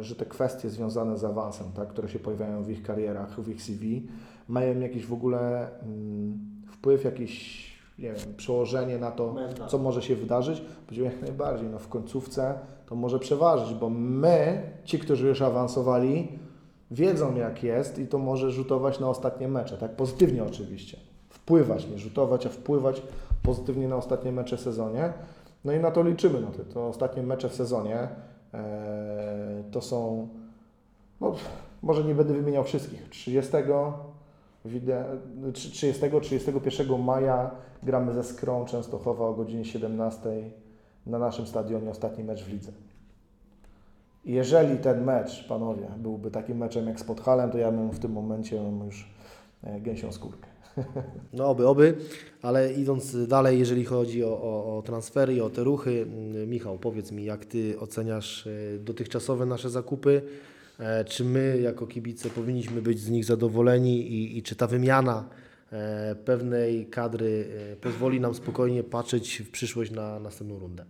[0.00, 3.62] że te kwestie związane z awansem, tak, które się pojawiają w ich karierach, w ich
[3.62, 4.08] CV,
[4.48, 7.64] mają jakiś w ogóle mm, wpływ, jakieś
[7.98, 9.34] nie wiem, przełożenie na to,
[9.68, 10.62] co może się wydarzyć?
[10.86, 16.38] Powiedział jak najbardziej, no w końcówce to może przeważyć, bo my, ci, którzy już awansowali,
[16.90, 20.96] wiedzą jak jest i to może rzutować na ostatnie mecze, tak, pozytywnie oczywiście.
[21.28, 23.02] Wpływać, nie rzutować, a wpływać
[23.42, 25.12] pozytywnie na ostatnie mecze w sezonie.
[25.64, 28.08] No i na to liczymy, no to, to ostatnie mecze w sezonie
[28.54, 30.28] e, to są,
[31.20, 31.34] no,
[31.82, 33.52] może nie będę wymieniał wszystkich, 30,
[34.64, 35.18] wide-
[35.52, 37.50] 30, 31 maja
[37.82, 40.50] gramy ze Skrą Częstochowa o godzinie 17
[41.06, 42.72] na naszym stadionie ostatni mecz w lidze.
[44.24, 48.12] Jeżeli ten mecz, panowie, byłby takim meczem jak z Podhalem, to ja bym w tym
[48.12, 49.08] momencie już
[49.64, 50.46] e, gęsią skórkę.
[51.32, 51.96] No oby, oby,
[52.42, 56.78] ale idąc dalej, jeżeli chodzi o, o, o transfery i o te ruchy, mm, Michał,
[56.78, 60.22] powiedz mi, jak Ty oceniasz e, dotychczasowe nasze zakupy?
[60.78, 65.28] E, Czy my jako kibice powinniśmy być z nich zadowoleni i, i czy ta wymiana
[66.24, 70.84] pewnej kadry e, pozwoli nam spokojnie patrzeć w przyszłość na następną rundę?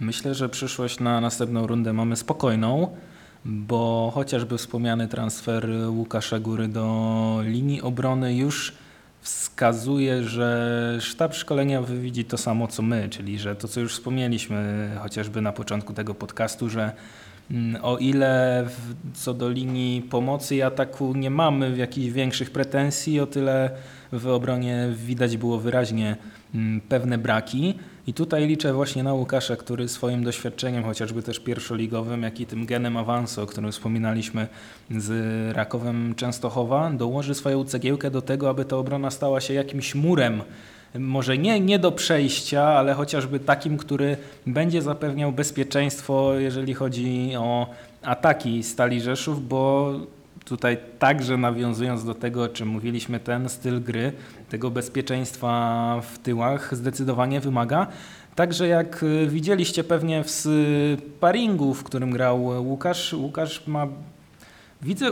[0.00, 2.96] Myślę, że przyszłość na następną rundę mamy spokojną,
[3.44, 8.72] bo chociażby wspomniany transfer Łukasza Góry do linii obrony już
[9.20, 14.90] wskazuje, że sztab szkolenia widzi to samo co my, czyli że to, co już wspomnieliśmy
[15.02, 16.92] chociażby na początku tego podcastu, że
[17.82, 23.26] o ile w, co do linii pomocy i ataku nie mamy jakichś większych pretensji, o
[23.26, 23.70] tyle
[24.12, 26.16] w obronie widać było wyraźnie
[26.54, 27.74] mm, pewne braki.
[28.06, 32.66] I tutaj liczę właśnie na Łukasza, który swoim doświadczeniem, chociażby też pierwszoligowym, jak i tym
[32.66, 34.46] genem awansu, o którym wspominaliśmy
[34.90, 35.10] z
[35.56, 40.42] Rakowem Częstochowa, dołoży swoją cegiełkę do tego, aby ta obrona stała się jakimś murem.
[40.98, 44.16] Może nie, nie do przejścia, ale chociażby takim, który
[44.46, 47.66] będzie zapewniał bezpieczeństwo, jeżeli chodzi o
[48.02, 49.92] ataki Stali Rzeszów, bo
[50.44, 54.12] tutaj także nawiązując do tego, o czym mówiliśmy, ten styl gry,
[54.48, 57.86] tego bezpieczeństwa w tyłach zdecydowanie wymaga.
[58.34, 63.86] Także jak y, widzieliście pewnie w sparingu, w którym grał Łukasz, Łukasz ma,
[64.82, 65.10] widzę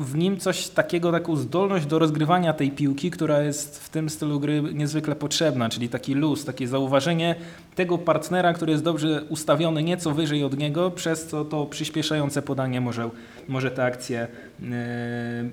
[0.00, 4.40] w nim coś takiego, taką zdolność do rozgrywania tej piłki, która jest w tym stylu
[4.40, 7.34] gry niezwykle potrzebna, czyli taki luz, takie zauważenie
[7.74, 12.80] tego partnera, który jest dobrze ustawiony nieco wyżej od niego, przez co to przyspieszające podanie
[12.80, 13.10] może,
[13.48, 14.28] może tę akcję
[14.60, 14.68] yy,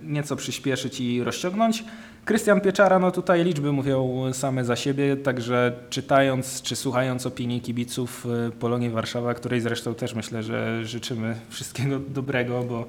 [0.04, 1.84] nieco przyspieszyć i rozciągnąć.
[2.26, 8.28] Krystian Pieczara, no tutaj liczby mówią same za siebie, także czytając czy słuchając opinii kibiców
[8.48, 12.86] y, Polonii Warszawa, której zresztą też myślę, że życzymy wszystkiego dobrego, bo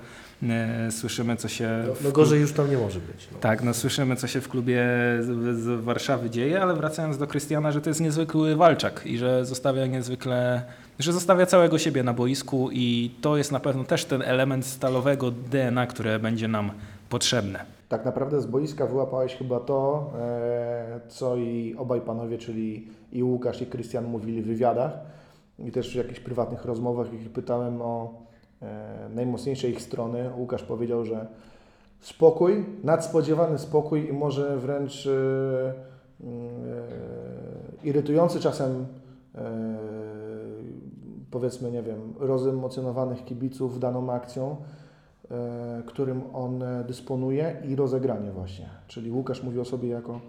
[0.90, 1.84] słyszymy co się...
[1.86, 3.28] No, no gorzej już tam nie może być.
[3.32, 3.38] No.
[3.38, 4.82] tak, no słyszymy, co się w klubie
[5.20, 9.86] z, Warszawy dzieje, ale wracając do Krystiana, że to jest niezwykły walczak i że zostawia
[9.86, 10.62] niezwykle,
[10.98, 15.30] że zostawia całego siebie na boisku i to jest na pewno też ten element stalowego
[15.30, 16.70] DNA, które będzie nam
[17.08, 17.64] potrzebne.
[17.88, 23.62] Tak naprawdę z boiska wyłapałeś chyba to, e, co i obaj panowie, czyli i Łukasz
[23.62, 24.92] i Krystian mówili w wywiadach
[25.58, 28.27] i też w jakichś prywatnych rozmowach, ich pytałem o e,
[29.14, 30.30] najmocniejsze ich strony.
[30.36, 31.26] Łukasz powiedział, że
[32.00, 36.28] spokój, nadspodziewany spokój i może wręcz e, e,
[37.84, 38.86] irytujący czasem
[39.34, 39.98] e,
[41.30, 44.56] powiedzmy, nie wiem, rozemocjonowanych kibiców daną akcją,
[45.30, 48.68] e, którym on e, dysponuje i rozegranie właśnie.
[48.88, 50.20] Czyli Łukasz mówi o sobie jako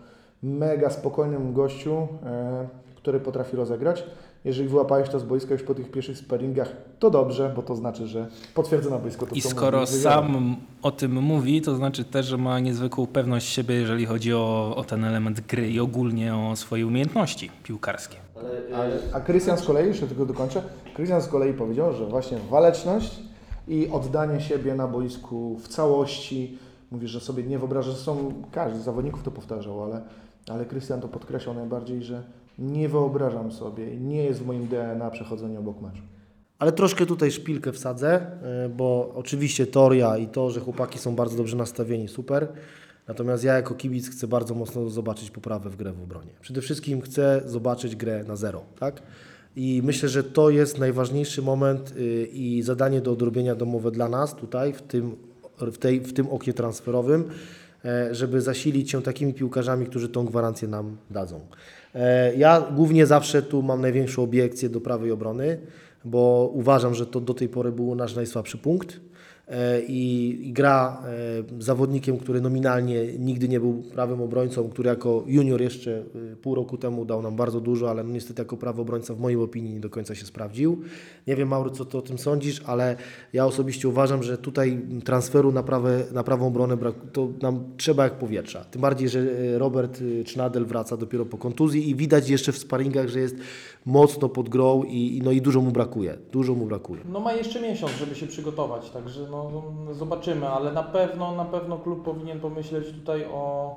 [0.43, 4.03] mega spokojnym gościu, e, który potrafi rozegrać.
[4.45, 8.07] Jeżeli wyłapałeś to z boiska już po tych pierwszych sparingach, to dobrze, bo to znaczy,
[8.07, 12.37] że potwierdza na boisku to, I skoro sam o tym mówi, to znaczy też, że
[12.37, 16.87] ma niezwykłą pewność siebie, jeżeli chodzi o, o ten element gry i ogólnie o swoje
[16.87, 18.17] umiejętności piłkarskie.
[18.73, 20.63] Ale, y, A Krystian z kolei, jeszcze tylko dokończę,
[20.93, 23.19] Krystian z kolei powiedział, że właśnie waleczność
[23.67, 26.57] i oddanie siebie na boisku w całości,
[26.91, 30.01] mówi, że sobie nie wyobraża, że są, każdy z zawodników to powtarzał, ale
[30.49, 32.23] ale Krystian to podkreślał najbardziej, że
[32.59, 36.01] nie wyobrażam sobie, nie jest w moim DNA przechodzenie obok meczu.
[36.59, 38.21] Ale troszkę tutaj szpilkę wsadzę,
[38.65, 42.47] y, bo oczywiście teoria i to, że chłopaki są bardzo dobrze nastawieni, super.
[43.07, 46.31] Natomiast ja jako kibic chcę bardzo mocno zobaczyć poprawę w grę w obronie.
[46.41, 49.01] Przede wszystkim chcę zobaczyć grę na zero, tak?
[49.55, 54.35] I myślę, że to jest najważniejszy moment y, i zadanie do odrobienia domowe dla nas
[54.35, 55.15] tutaj, w tym,
[55.61, 57.23] w tej, w tym oknie transferowym,
[57.85, 61.39] e, żeby zasilić się takimi piłkarzami, którzy tą gwarancję nam dadzą.
[61.95, 65.57] E, Ja głównie zawsze tu mam największą obiekcję do prawej obrony,
[66.05, 68.99] bo uważam, że to do tej pory był nasz najsłabszy punkt
[69.87, 75.61] i, i gra e, zawodnikiem, który nominalnie nigdy nie był prawym obrońcą, który jako junior
[75.61, 79.13] jeszcze e, pół roku temu dał nam bardzo dużo, ale no niestety jako prawy obrońca
[79.13, 80.81] w mojej opinii nie do końca się sprawdził.
[81.27, 82.95] Nie wiem Mauro, co ty o tym sądzisz, ale
[83.33, 86.77] ja osobiście uważam, że tutaj transferu na, prawe, na prawą obronę
[87.13, 88.63] to nam trzeba jak powietrza.
[88.63, 93.07] Tym bardziej, że e, Robert Cznadel wraca dopiero po kontuzji i widać jeszcze w sparingach,
[93.07, 93.35] że jest
[93.85, 96.17] mocno pod grą i, no i dużo mu brakuje.
[96.31, 97.01] Dużo mu brakuje.
[97.11, 101.45] No ma jeszcze miesiąc, żeby się przygotować, także no, no, zobaczymy, ale na pewno, na
[101.45, 103.75] pewno klub powinien pomyśleć tutaj o,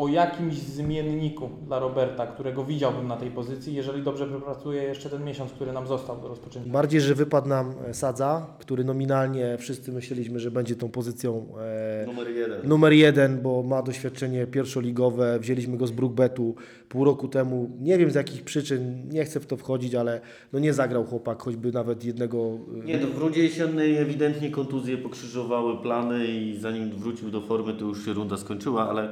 [0.00, 5.24] o jakimś zmienniku dla Roberta, którego widziałbym na tej pozycji, jeżeli dobrze wypracuje jeszcze ten
[5.24, 6.70] miesiąc, który nam został do rozpoczęcia.
[6.70, 11.46] Bardziej, że wypadł nam e, Sadza, który nominalnie wszyscy myśleliśmy, że będzie tą pozycją
[12.02, 12.68] e, Numer jeden.
[12.68, 15.38] numer jeden, bo ma doświadczenie pierwszoligowe.
[15.38, 16.54] Wzięliśmy go z Brookbetu
[16.88, 17.70] pół roku temu.
[17.80, 20.20] Nie wiem z jakich przyczyn, nie chcę w to wchodzić, ale
[20.52, 22.58] no nie zagrał chłopak, choćby nawet jednego.
[22.82, 27.74] e, Nie, no w rundzie jesiennej ewidentnie kontuzje pokrzyżowały plany i zanim wrócił do formy,
[27.74, 29.08] to już się runda skończyła, ale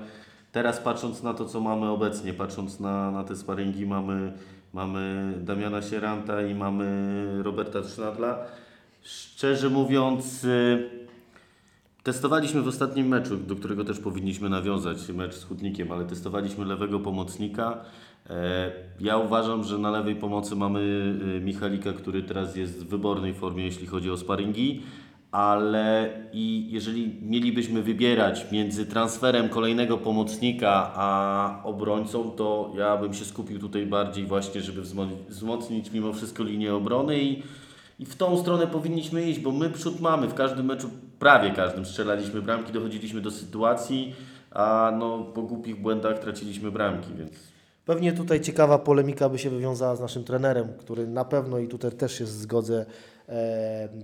[0.53, 4.33] teraz patrząc na to, co mamy obecnie, patrząc na, na te sparingi, mamy,
[4.73, 6.87] mamy Damiana Sieranta i mamy
[7.43, 8.39] Roberta Trznadla.
[9.03, 10.91] Szczerze mówiąc, y,
[12.03, 17.01] testowaliśmy w ostatnim meczu, do którego też powinniśmy nawiązać, mecz z Hutnikiem, ale testowaliśmy lewego
[17.01, 17.79] pomocnika.
[18.31, 18.71] E,
[19.01, 20.81] Ja uważam, że na lewej pomocy mamy
[21.37, 24.83] y, Michalika, który teraz jest w wybornej formie, jeśli chodzi o sparingi,
[25.31, 33.24] ale i jeżeli mielibyśmy wybierać między transferem kolejnego pomocnika a obrońcą, to ja bym się
[33.24, 37.43] skupił tutaj bardziej właśnie, żeby wzmo- wzmocnić mimo wszystko linię obrony i,
[37.99, 40.29] i w tą stronę powinniśmy iść, bo my przód mamy.
[40.29, 44.14] W każdym meczu, prawie każdym strzelaliśmy bramki, dochodziliśmy do sytuacji,
[44.51, 47.33] a no po głupich błędach traciliśmy bramki, więc
[47.85, 51.93] Pewnie tutaj ciekawa polemika by się wywiązała z naszym trenerem, który na pewno i tutaj
[51.93, 52.87] też się zgodzę,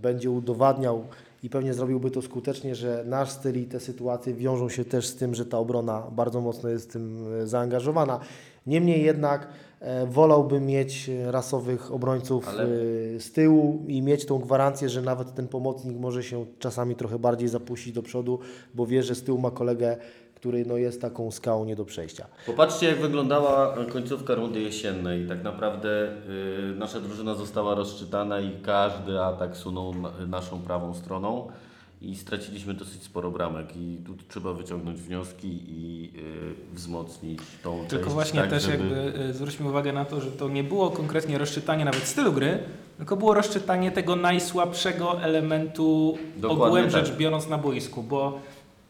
[0.02, 1.04] będzie udowadniał
[1.42, 5.16] i pewnie zrobiłby to skutecznie, że nasz styl i te sytuacje wiążą się też z
[5.16, 8.20] tym, że ta obrona bardzo mocno jest w tym e, zaangażowana.
[8.66, 9.48] Niemniej jednak
[9.80, 15.02] e, wolałbym mieć e, rasowych obrońców Ale- e, z tyłu i mieć tą gwarancję, że
[15.02, 18.38] nawet ten pomocnik może się czasami trochę bardziej zapuścić do przodu,
[18.74, 19.96] bo wie, że z tyłu ma kolegę,
[20.44, 22.26] który no, jest taką skałą nie do przejścia.
[22.46, 25.28] Popatrzcie, jak wyglądała końcówka rundy jesiennej.
[25.28, 25.88] Tak naprawdę
[26.70, 31.48] y, nasza drużyna została rozczytana i każdy atak sunął na, naszą prawą stroną
[32.02, 33.76] i straciliśmy dosyć sporo bramek.
[33.76, 36.10] I tu trzeba wyciągnąć wnioski i
[36.72, 38.72] y, wzmocnić tą Tylko część, właśnie tak, też żeby...
[38.72, 42.58] jakby y, zwróćmy uwagę na to, że to nie było konkretnie rozczytanie nawet stylu gry,
[42.96, 46.92] tylko było rozczytanie tego najsłabszego elementu Dokładnie ogółem tak.
[46.92, 48.38] rzecz biorąc na boisku, bo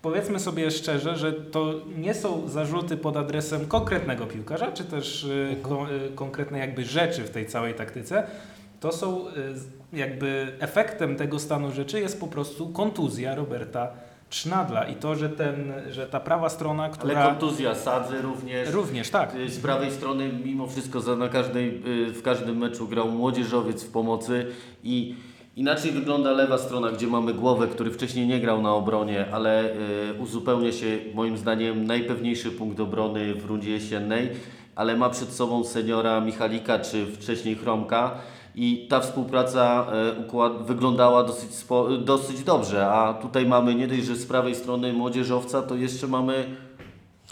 [0.05, 5.57] powiedzmy sobie szczerze, że to nie są zarzuty pod adresem konkretnego piłkarza, czy też y,
[5.63, 8.27] ko- y, konkretnej jakby rzeczy w tej całej taktyce.
[8.81, 9.33] To są y,
[9.93, 13.89] jakby efektem tego stanu rzeczy jest po prostu kontuzja Roberta
[14.31, 18.71] Trznadla i to, że, ten, że ta prawa strona, Ale która kontuzja Sadzy również.
[18.71, 21.83] również tak, Z prawej strony mimo wszystko na każdej,
[22.15, 24.47] w każdym meczu grał młodzieżowiec w pomocy
[24.85, 25.15] i
[25.57, 29.75] inaczej wygląda lewa strona, gdzie mamy głowę, który wcześniej nie grał na obronie, ale y,
[30.23, 34.29] uzupełnia się moim zdaniem najpewniejszy punkt obrony w rundzie jesiennej,
[34.77, 38.15] ale ma przed sobą seniora Michalika czy wcześniej Chromka.
[38.57, 39.87] I ta współpraca
[40.17, 44.55] y, układ, wyglądała dosyć, spo, dosyć dobrze, a tutaj mamy nie dość, że z prawej
[44.55, 46.45] strony młodzieżowca, to jeszcze mamy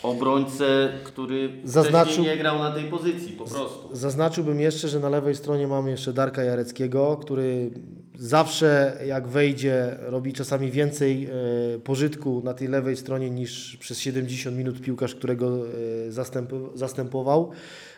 [0.03, 3.89] obrońcę, który Zaznaczył- wcześniej nie grał na tej pozycji po prostu.
[3.93, 7.71] Zaznaczyłbym jeszcze, że na lewej stronie mamy jeszcze Darka Jareckiego, który
[8.19, 11.29] zawsze jak wejdzie robi czasami więcej
[11.75, 15.67] e, pożytku na tej lewej stronie niż przez 70 minut piłkarz, którego
[16.09, 17.51] e, zastęp, zastępował.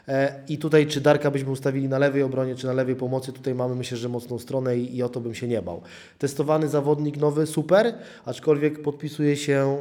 [0.09, 3.55] E, I tutaj czy Darka byśmy ustawili na lewej obronie, czy na lewej pomocy, tutaj
[3.55, 5.83] mamy myślę, że mocną stronę i, i o to bym się nie bał.
[6.19, 7.95] Testowany zawodnik nowy, super,
[8.25, 9.77] aczkolwiek podpisuje się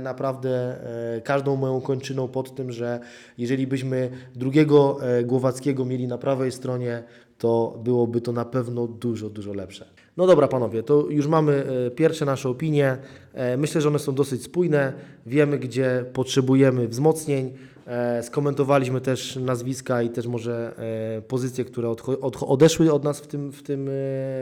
[0.00, 0.76] naprawdę
[1.24, 3.00] każdą moją kończyną pod tym, że
[3.38, 7.02] jeżeli byśmy drugiego Głowackiego mieli na prawej stronie,
[7.42, 9.86] to byłoby to na pewno dużo, dużo lepsze.
[10.16, 12.96] No dobra panowie, to już mamy e, pierwsze nasze opinie.
[13.34, 14.92] E, Myślę, że one są dosyć spójne.
[15.26, 17.52] Wiemy, gdzie potrzebujemy wzmocnień.
[17.86, 20.74] E, skomentowaliśmy też nazwiska i też może
[21.18, 21.94] e, pozycje, które
[22.40, 23.92] odeszły od nas w tym, w, tym, e,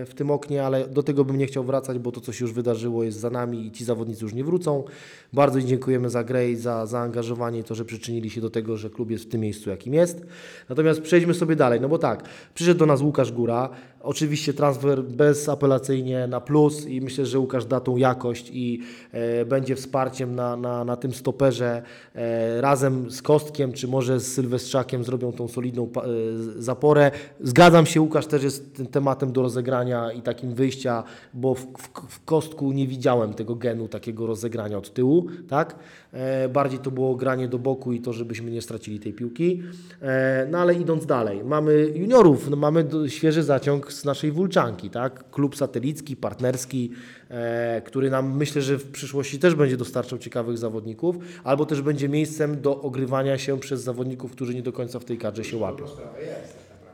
[0.07, 2.55] w tym oknie, ale do tego bym nie chciał wracać, bo to, co się już
[2.55, 4.85] wydarzyło, jest za nami i ci zawodnicy już nie wrócą.
[5.33, 9.11] Bardzo dziękujemy za grę i za zaangażowanie to, że przyczynili się do tego, że klub
[9.11, 10.27] jest w tym miejscu, jakim jest.
[10.69, 12.25] Natomiast przejdźmy sobie dalej, no bo tak,
[12.55, 13.71] przyszedł do nas Łukasz Góra,
[14.03, 18.81] oczywiście transfer bezapelacyjnie na plus i myślę, że Łukasz da tą jakość i
[19.13, 21.83] e, będzie wsparciem na, na, na tym stoperze
[22.15, 27.11] e, razem z Kostkiem, czy może z Sylwestrzakiem zrobią tą solidną e, zaporę.
[27.41, 31.89] Zgadzam się, Łukasz też jest tym tematem do rozegrania i takim wyjścia, bo w, w,
[32.09, 35.77] w Kostku nie widziałem tego genu takiego rozegrania od tyłu, tak?
[36.13, 39.63] E, bardziej to było granie do boku i to, żebyśmy nie stracili tej piłki.
[40.03, 44.91] E, no ale idąc dalej, mamy juniorów, no, mamy do, świeży zaciąg z naszej Wulczanki,
[44.91, 45.31] tak?
[45.31, 46.91] Klub satelicki, partnerski,
[47.29, 52.09] e, który nam myślę, że w przyszłości też będzie dostarczał ciekawych zawodników, albo też będzie
[52.09, 55.85] miejscem do ogrywania się przez zawodników, którzy nie do końca w tej kadrze się łapią.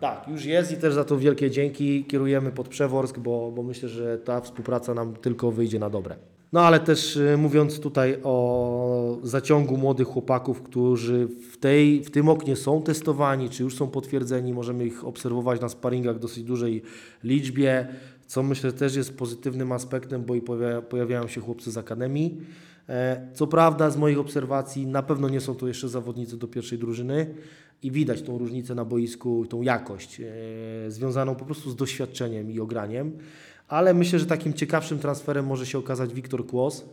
[0.01, 3.89] Tak, już jest i też za to wielkie dzięki kierujemy pod Przeworsk, bo, bo myślę,
[3.89, 6.17] że ta współpraca nam tylko wyjdzie na dobre.
[6.53, 12.29] No ale też y, mówiąc tutaj o zaciągu młodych chłopaków, którzy w, tej, w tym
[12.29, 16.83] oknie są testowani, czy już są potwierdzeni, możemy ich obserwować na sparingach w dosyć dużej
[17.25, 17.89] liczbie,
[18.27, 22.41] co myślę też jest pozytywnym aspektem, bo i pojawia, pojawiają się chłopcy z akademii.
[22.89, 26.79] E, Co prawda z moich obserwacji na pewno nie są to jeszcze zawodnicy do pierwszej
[26.79, 27.35] drużyny
[27.83, 32.61] i widać tą różnicę na boisku, tą jakość e, związaną po prostu z doświadczeniem i
[32.61, 33.13] ograniem,
[33.69, 36.85] ale myślę, że takim ciekawszym transferem może się okazać Wiktor Kłos,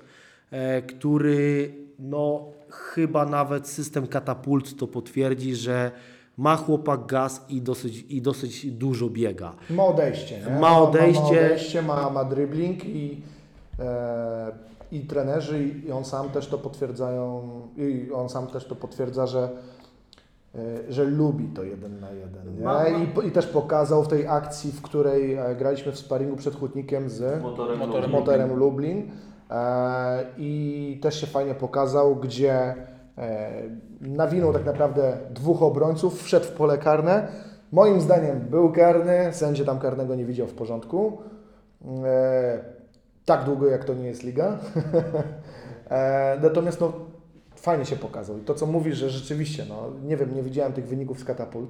[0.52, 5.92] e, który no chyba nawet system katapult to potwierdzi, że
[6.38, 9.54] ma chłopak gaz i dosyć, i dosyć dużo biega.
[9.70, 10.60] Ma odejście, nie?
[10.60, 11.22] Ma odejście.
[11.22, 13.22] Ma, ma, odejście, ma, ma dribbling i,
[13.80, 14.52] e,
[14.92, 17.42] i trenerzy i on sam też to potwierdzają
[17.78, 19.50] i on sam też to potwierdza, że
[20.90, 22.44] że lubi to jeden na jeden.
[23.24, 27.10] I, I też pokazał w tej akcji, w której e, graliśmy w sparingu przed Hutnikiem
[27.10, 28.20] z Motorem, Motorem Lublin.
[28.20, 29.12] Motorem Lublin
[29.52, 32.76] e, i też się fajnie pokazał, gdzie
[33.18, 33.52] e,
[34.02, 37.28] nawinął tak naprawdę dwóch obrońców, wszedł w pole karne.
[37.72, 41.18] Moim zdaniem był karny, sędzia tam karnego nie widział w porządku.
[42.06, 42.60] E,
[43.26, 44.58] tak długo jak to nie jest liga.
[45.90, 46.94] e, natomiast no,
[47.64, 48.38] fajnie się pokazał.
[48.38, 51.70] I to co mówisz, że rzeczywiście, no, nie wiem, nie widziałem tych wyników z katapult.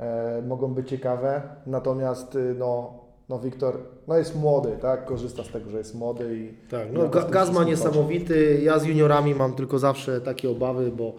[0.00, 2.94] E, mogą być ciekawe, natomiast y, no,
[3.28, 5.04] no Wiktor no jest młody, tak?
[5.04, 7.70] Korzysta z tego, że jest młody i Tak, no, ga- tym gaz ma wszystkim chodzi.
[7.70, 8.60] niesamowity.
[8.62, 11.14] Ja z juniorami mam tylko zawsze takie obawy, bo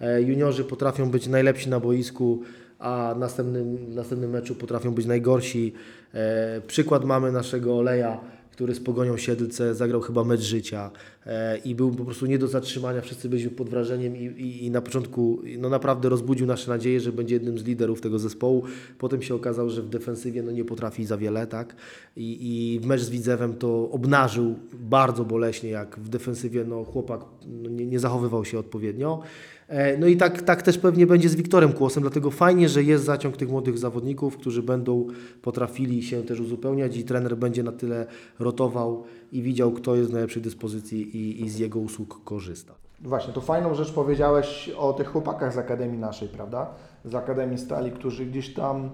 [0.00, 2.40] e, juniorzy potrafią być najlepsi na boisku,
[2.78, 5.74] a w następnym, następnym meczu potrafią być najgorsi.
[6.14, 8.20] E, przykład mamy naszego Oleja,
[8.58, 10.90] który z Pogonią Siedlce zagrał chyba mecz życia
[11.26, 13.00] e, i był po prostu nie do zatrzymania.
[13.00, 17.12] Wszyscy byliśmy pod wrażeniem i, i, i na początku no naprawdę rozbudził nasze nadzieje, że
[17.12, 18.62] będzie jednym z liderów tego zespołu.
[18.98, 21.76] Potem się okazało, że w defensywie no nie potrafi za wiele, tak?
[22.16, 27.70] I, i mecz z Widzewem to obnażył bardzo boleśnie, jak w defensywie no chłopak no,
[27.70, 29.22] nie, nie zachowywał się odpowiednio.
[29.68, 33.04] E, No i tak, tak też pewnie będzie z Wiktorem Kłosem, dlatego fajnie, że jest
[33.04, 35.06] zaciąg tych młodych zawodników, którzy będą
[35.42, 38.06] potrafili się też uzupełniać i trener będzie na tyle
[38.38, 42.74] rotował i widział, kto jest w najlepszej dyspozycji i, i z jego usług korzysta.
[43.00, 46.70] Właśnie, to fajną rzecz powiedziałeś o tych chłopakach z Akademii naszej, prawda?
[47.04, 48.90] Z Akademii Stali, którzy gdzieś tam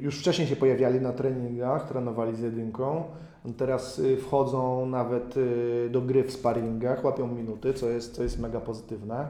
[0.00, 3.04] już wcześniej się pojawiali na treningach, trenowali z jedynką.
[3.56, 8.38] Teraz y, wchodzą nawet y, do gry w sparingach, łapią minuty, co jest, co jest
[8.40, 9.26] mega pozytywne.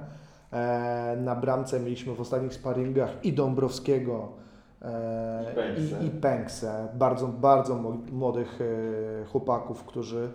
[0.53, 4.29] E, Na bramce mieliśmy w ostatnich sparingach i Dąbrowskiego,
[4.83, 6.89] e, I i, Pęksę.
[6.95, 10.29] Bardzo, bardzo młodych e, chłopaków, którzy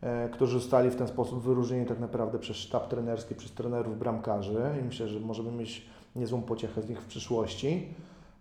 [0.00, 4.62] e, którzy zostali w ten sposób wyróżnieni tak naprawdę przez sztab trenerski, przez trenerów bramkarzy
[4.80, 5.86] i myślę, że możemy mieć
[6.16, 7.88] niezłą pociechę z nich w przyszłości.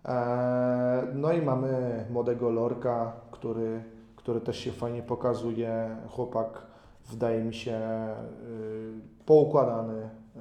[0.06, 3.84] E, No i mamy młodego Lorka, który,
[4.16, 5.98] który też się fajnie pokazuje.
[6.10, 6.66] Chłopak
[7.10, 10.40] wydaje mi się y, poukładany y,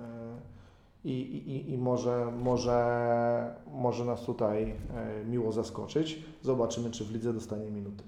[1.04, 4.74] i, i, i może, może, może nas tutaj
[5.22, 6.24] y, miło zaskoczyć.
[6.42, 8.04] Zobaczymy, czy w lidze dostanie minuty.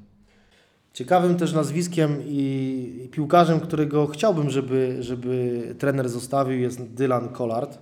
[0.93, 7.79] Ciekawym też nazwiskiem i piłkarzem, którego chciałbym, żeby, żeby trener zostawił, jest Dylan Collard,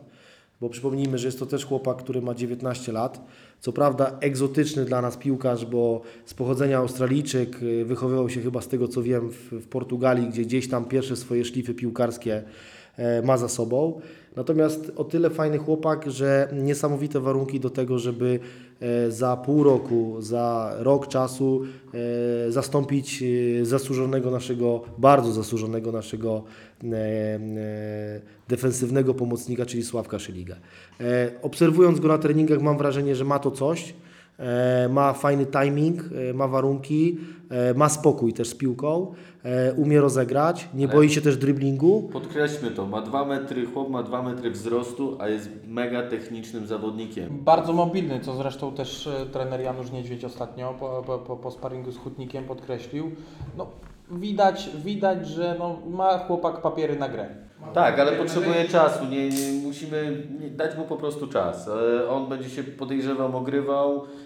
[0.64, 3.20] bo przypomnijmy, że jest to też chłopak, który ma 19 lat.
[3.60, 8.68] Co prawda egzotyczny dla nas piłkarz, bo z pochodzenia Australijczyk, y, wychowywał się chyba z
[8.68, 12.42] tego co wiem w, w Portugalii, gdzie gdzieś tam pierwsze swoje szlify piłkarskie
[12.96, 14.00] e, ma za sobą.
[14.36, 18.40] Natomiast o tyle fajny chłopak, że niesamowite warunki do tego, żeby
[19.08, 21.62] za pół roku, za rok czasu
[22.46, 23.22] e, zastąpić
[23.60, 26.42] e, zasłużonego naszego, bardzo zasłużonego naszego
[26.84, 27.40] e, e,
[28.48, 30.56] defensywnego pomocnika, czyli Sławka Szyligę.
[31.00, 33.94] E, Obserwując go na treningach mam wrażenie, że ma to coś, e,
[34.88, 37.18] ma fajny timing, e, ma warunki,
[37.50, 39.14] e, ma spokój też z piłką,
[39.44, 42.08] e, umie rozegrać, nie boi się też driblingu.
[42.12, 47.28] Podkreślmy to, ma 2 metry, chłop ma 2 metry wzrostu, a jest mega technicznym zawodnikiem.
[47.44, 51.90] Bardzo mobilny, co zresztą też e, trener Janusz Niedźwiedź ostatnio po, po, po, po sparingu
[51.90, 53.10] z Hutnikiem podkreślił.
[53.58, 53.66] No,
[54.10, 57.44] widać, widać, że no, ma chłopak papiery na grę.
[57.74, 59.04] Tak, ale potrzebuje czasu.
[59.04, 61.68] Nie, nie, musimy nie, dać mu po prostu czas.
[61.68, 64.23] E, On będzie się podejrzewam ogrywał, e,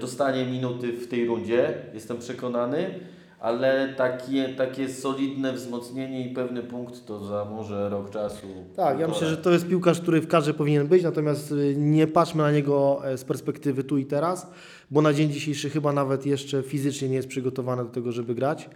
[0.00, 2.94] dostanie minuty w tej rundzie, jestem przekonany,
[3.40, 8.46] ale takie, takie solidne wzmocnienie i pewny punkt to za może rok czasu.
[8.76, 12.06] Tak, ja myślę, że to jest piłkarz, który w kadrze powinien być, natomiast y, nie
[12.06, 14.50] patrzmy na niego e, z perspektywy tu i teraz,
[14.90, 18.70] bo na dzień dzisiejszy chyba nawet jeszcze fizycznie nie jest przygotowany do tego, żeby grać.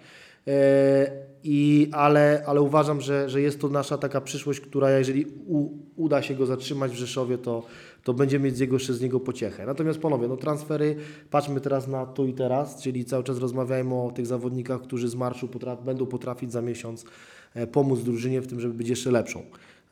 [0.47, 1.11] E,
[1.45, 6.23] I, ale, ale uważam, że, że jest to nasza taka przyszłość, która jeżeli u, uda
[6.23, 7.63] się go zatrzymać w Rzeszowie, to,
[8.05, 9.67] to będziemy mieć z jego, z niego pociechę.
[9.67, 10.97] Natomiast panowie, no transfery,
[11.31, 15.15] patrzmy teraz na tu i teraz, czyli cały czas rozmawiajmy o tych zawodnikach, którzy z
[15.15, 17.05] marszu potraf, będą potrafić za miesiąc
[17.55, 19.43] e, pomóc drużynie w tym, żeby być jeszcze lepszą.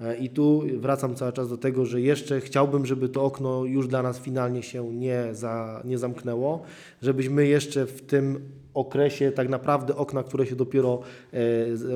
[0.01, 3.89] E, I tu wracam cały czas do tego, że jeszcze chciałbym, żeby to okno już
[3.89, 6.63] dla nas finalnie się nie, za, nie zamknęło,
[7.03, 8.41] żebyśmy jeszcze w tym
[8.75, 11.01] okresie tak naprawdę okna, które się dopiero
[11.33, 11.39] e,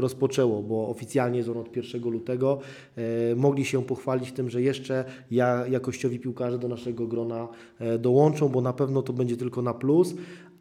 [0.01, 2.59] rozpoczęło, bo oficjalnie jest ono od 1 lutego,
[2.97, 7.49] e, mogli się pochwalić tym, że jeszcze ja, jakościowi piłkarze do naszego grona
[7.79, 10.15] e, dołączą, bo na pewno to będzie tylko na plus,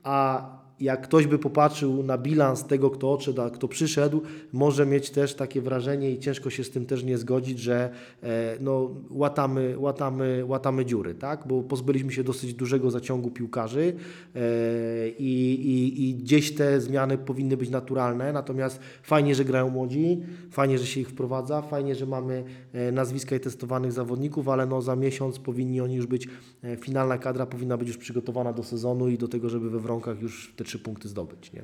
[0.03, 4.21] a jak ktoś by popatrzył na bilans tego, kto odszedł, a kto przyszedł,
[4.53, 7.89] może mieć też takie wrażenie i ciężko się z tym też nie zgodzić, że
[8.23, 11.47] e, no, łatamy, łatamy, łatamy dziury, tak?
[11.47, 13.93] bo pozbyliśmy się dosyć dużego zaciągu piłkarzy
[14.35, 20.21] e, i, i, i gdzieś te zmiany powinny być naturalne, natomiast fajnie, że grają młodzi,
[20.51, 24.81] fajnie, że się ich wprowadza, fajnie, że mamy e, nazwiska i testowanych zawodników, ale no,
[24.81, 26.27] za miesiąc powinni oni już być,
[26.63, 30.21] e, finalna kadra powinna być już przygotowana do sezonu i do tego, żeby we Wronkach
[30.21, 31.51] już te trzy punkty zdobyć.
[31.53, 31.61] Nie?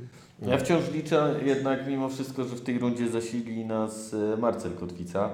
[0.48, 5.30] Ja wciąż liczę jednak mimo wszystko, że w tej rundzie zasili nas e, Marcel Kotwica.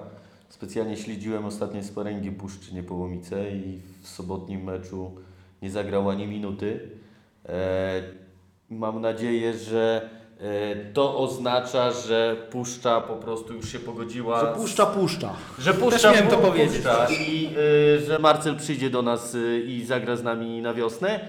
[0.49, 5.11] Specjalnie śledziłem ostatnie sparingi Puszczy Niepołomice i w sobotnim meczu
[5.61, 6.79] nie zagrał ani minuty.
[7.45, 8.03] E,
[8.69, 10.09] mam nadzieję, że
[10.39, 14.41] e, to oznacza, że Puszcza po prostu już się pogodziła.
[14.41, 15.33] Że puszcza, puszcza.
[15.59, 16.75] Że puszcza, miałem to powiedzieć.
[16.75, 17.49] puszcza i
[17.97, 21.19] y, że Marcel przyjdzie do nas y, i zagra z nami na wiosnę.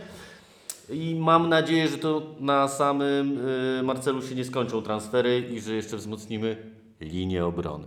[0.91, 3.39] I mam nadzieję, że to na samym
[3.79, 6.57] y, Marcelu się nie skończą transfery i że jeszcze wzmocnimy
[7.01, 7.85] linię obrony.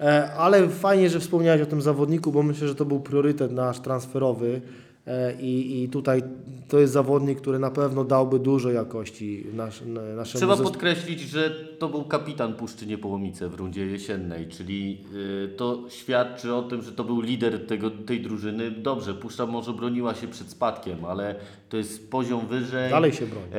[0.00, 3.80] E, Ale fajnie, że wspomniałeś o tym zawodniku, bo myślę, że to był priorytet nasz
[3.80, 4.60] transferowy
[5.40, 6.22] i, i tutaj
[6.68, 11.50] to jest zawodnik, który na pewno dałby dużo jakości nasz, na- naszemu Trzeba podkreślić, że
[11.78, 16.92] to był kapitan Puszczy Niepołomice w rundzie jesiennej, czyli y, to świadczy o tym, że
[16.92, 18.70] to był lider tego, tej drużyny.
[18.70, 21.34] Dobrze, Puszcza może broniła się przed spadkiem, ale
[21.68, 22.90] to jest poziom wyżej.
[22.90, 23.46] Dalej się broni.
[23.52, 23.56] E,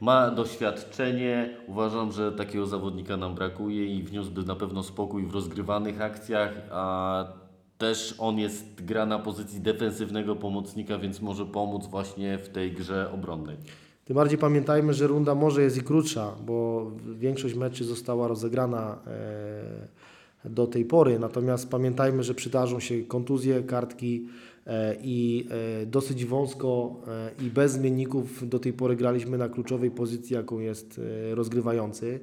[0.00, 1.56] ma doświadczenie.
[1.66, 7.24] Uważam, że takiego zawodnika nam brakuje i wniósłby na pewno spokój w rozgrywanych akcjach, a
[7.80, 13.12] też on jest gra na pozycji defensywnego pomocnika, więc może pomóc właśnie w tej grze
[13.12, 13.56] obronnej.
[14.04, 16.86] Tym bardziej pamiętajmy, że runda może jest i krótsza, bo
[17.18, 18.98] większość meczy została rozegrana
[20.44, 21.18] e, do tej pory.
[21.18, 24.26] Natomiast pamiętajmy, że przydarzą się kontuzje, kartki
[24.66, 25.48] e, i
[25.82, 27.00] e, dosyć wąsko
[27.42, 31.00] i bez zmienników do tej pory graliśmy na kluczowej pozycji, jaką jest
[31.34, 32.20] rozgrywający.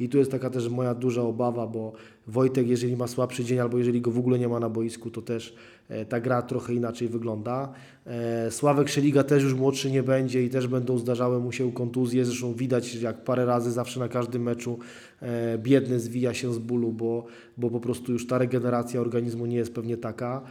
[0.00, 1.92] I tu jest taka też moja duża obawa, bo
[2.26, 5.22] Wojtek, jeżeli ma słabszy dzień albo jeżeli go w ogóle nie ma na boisku, to
[5.22, 5.54] też
[5.88, 7.72] e, ta gra trochę inaczej wygląda.
[8.06, 12.24] E, Sławek Szeliga też już młodszy nie będzie i też będą zdarzały mu się kontuzje.
[12.24, 14.78] Zresztą widać, jak parę razy zawsze na każdym meczu
[15.22, 17.26] e, biedny zwija się z bólu, bo,
[17.56, 20.42] bo po prostu już ta regeneracja organizmu nie jest pewnie taka.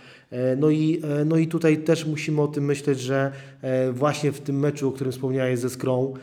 [0.58, 3.32] No i, no i tutaj też musimy o tym myśleć, że
[3.94, 6.14] właśnie w tym meczu, o którym wspomniałeś ze Skrą,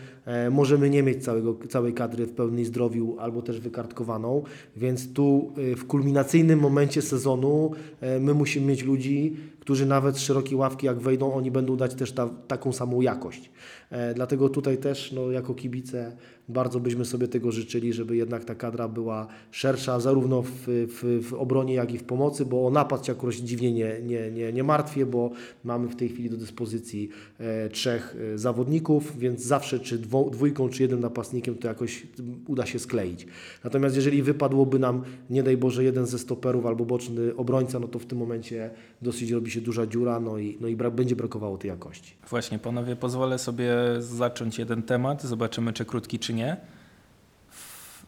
[0.51, 4.43] możemy nie mieć całego, całej kadry w pełnej zdrowiu albo też wykartkowaną,
[4.77, 7.71] więc tu e, w kulminacyjnym momencie sezonu
[8.01, 11.95] e, my musimy mieć ludzi, którzy nawet z szerokiej ławki jak wejdą, oni będą dać
[11.95, 13.51] też ta, taką samą jakość.
[13.91, 16.17] E, Dlatego tutaj też no, jako kibice
[16.49, 21.35] bardzo byśmy sobie tego życzyli, żeby jednak ta kadra była szersza zarówno w, w, w
[21.35, 24.65] obronie, jak i w pomocy, bo o napad się akurat dziwnie nie, nie, nie, nie
[24.65, 25.31] martwię, bo
[25.65, 30.69] mamy w tej chwili do dyspozycji e, trzech e, zawodników, więc zawsze czy dwo, dwójką
[30.69, 32.07] czy jednym napastnikiem to jakoś
[32.47, 33.27] uda się skleić.
[33.65, 37.99] Natomiast jeżeli wypadłoby nam, nie daj Boże, jeden ze stoperów albo boczny obrońca, no to
[37.99, 38.71] w tym momencie
[39.03, 42.15] dosyć robi się duża dziura, no i, no i będzie brakowało tej jakości.
[42.31, 45.23] Właśnie, panowie, pozwolę sobie zacząć jeden temat.
[45.23, 46.57] Zobaczymy, czy krótki, czy nie.
[47.51, 48.05] W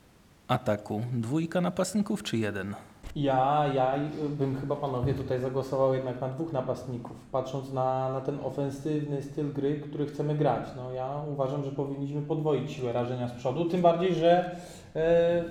[0.49, 2.75] ataku dwójka napastników, czy jeden?
[3.17, 3.95] Ja, ja
[4.29, 9.53] bym chyba panowie tutaj zagłosował jednak na dwóch napastników, patrząc na, na ten ofensywny styl
[9.53, 10.69] gry, który chcemy grać.
[10.77, 14.57] No, ja uważam, że powinniśmy podwoić siłę rażenia z przodu, tym bardziej, że
[14.97, 15.45] e,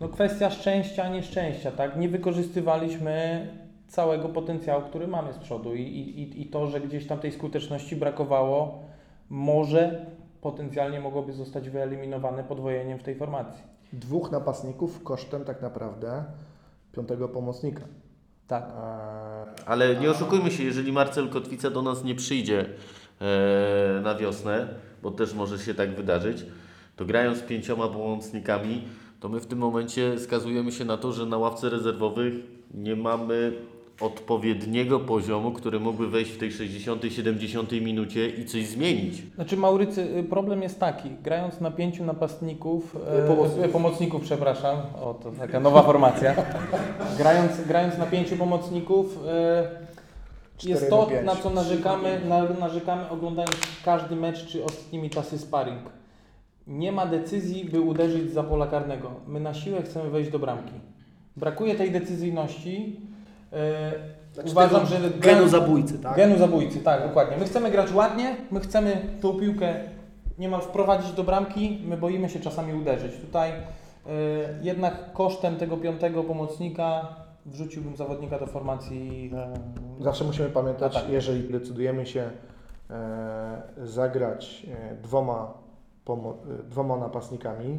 [0.00, 1.96] no, kwestia szczęścia, nieszczęścia, tak?
[1.96, 3.46] Nie wykorzystywaliśmy
[3.88, 7.96] całego potencjału, który mamy z przodu i, i, i to, że gdzieś tam tej skuteczności
[7.96, 8.78] brakowało,
[9.30, 10.06] może
[10.42, 13.62] potencjalnie mogłoby zostać wyeliminowane podwojeniem w tej formacji.
[13.92, 16.24] Dwóch napastników kosztem tak naprawdę
[16.92, 17.82] piątego pomocnika.
[18.46, 18.64] Tak.
[18.64, 22.64] Eee, Ale nie oszukujmy się, jeżeli Marcel Kotwica do nas nie przyjdzie
[23.20, 24.68] e, na wiosnę,
[25.02, 26.46] bo też może się tak wydarzyć,
[26.96, 28.84] to grając z pięcioma pomocnikami,
[29.20, 32.34] to my w tym momencie skazujemy się na to, że na ławce rezerwowych
[32.74, 33.52] nie mamy
[34.00, 39.22] odpowiedniego poziomu, który mógłby wejść w tej 60-70 minucie i coś zmienić.
[39.34, 43.64] Znaczy Maurycy, y, problem jest taki, grając na pięciu napastników, e, Pomocników.
[43.64, 46.34] e, pomocników, przepraszam, o to taka nowa formacja,
[47.18, 49.82] grając, grając na pięciu pomocników, e,
[50.64, 55.82] jest to, na co narzekamy, na, narzekamy oglądając każdy mecz czy ostatnimi czasy sparring.
[56.66, 59.10] Nie ma decyzji, by uderzyć za pola karnego.
[59.26, 60.72] My na siłę chcemy wejść do bramki.
[61.36, 63.00] Brakuje tej decyzyjności.
[63.52, 63.92] E,
[64.34, 66.16] Znaczy uważam, że genu grając- zabójcy, tak?
[66.16, 67.36] Genu zabójcy, tak, dokładnie.
[67.36, 69.74] My chcemy grać ładnie, my chcemy tą piłkę
[70.38, 73.12] niemal wprowadzić do bramki, my boimy się czasami uderzyć.
[73.20, 73.54] Tutaj y,
[74.62, 77.08] jednak kosztem tego piątego pomocnika
[77.46, 79.30] wrzuciłbym zawodnika do formacji.
[80.00, 81.10] y, Zawsze musimy pamiętać, No tak.
[81.10, 82.30] jeżeli decydujemy się
[82.90, 85.54] e, zagrać e, dwoma,
[86.06, 87.78] pomo- e, dwoma napastnikami,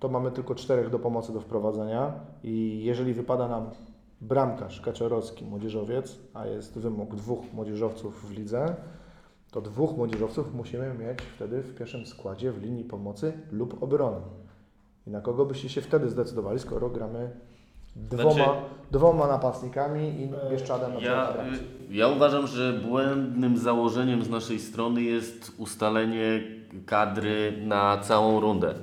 [0.00, 2.12] to mamy tylko czterech do pomocy do wprowadzenia
[2.44, 3.70] i jeżeli wypada nam
[4.20, 8.74] bramkarz kaczorowski, młodzieżowiec, a jest wymóg dwóch młodzieżowców w lidze,
[9.50, 14.20] to dwóch młodzieżowców musimy mieć wtedy w pierwszym składzie w linii pomocy lub obrony.
[15.06, 17.30] I na kogo byście się wtedy zdecydowali, skoro gramy
[17.96, 18.50] dwoma, Znaczy-
[18.90, 21.34] dwoma napastnikami i Bieszczadem na Ja,
[21.90, 26.42] ja uważam, że błędnym założeniem z naszej strony jest ustalenie
[26.86, 28.74] kadry na całą rundę.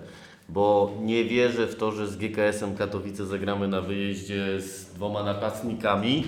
[0.49, 6.23] Bo nie wierzę w to, że z GKS-em Katowice zagramy na wyjeździe z dwoma napastnikami,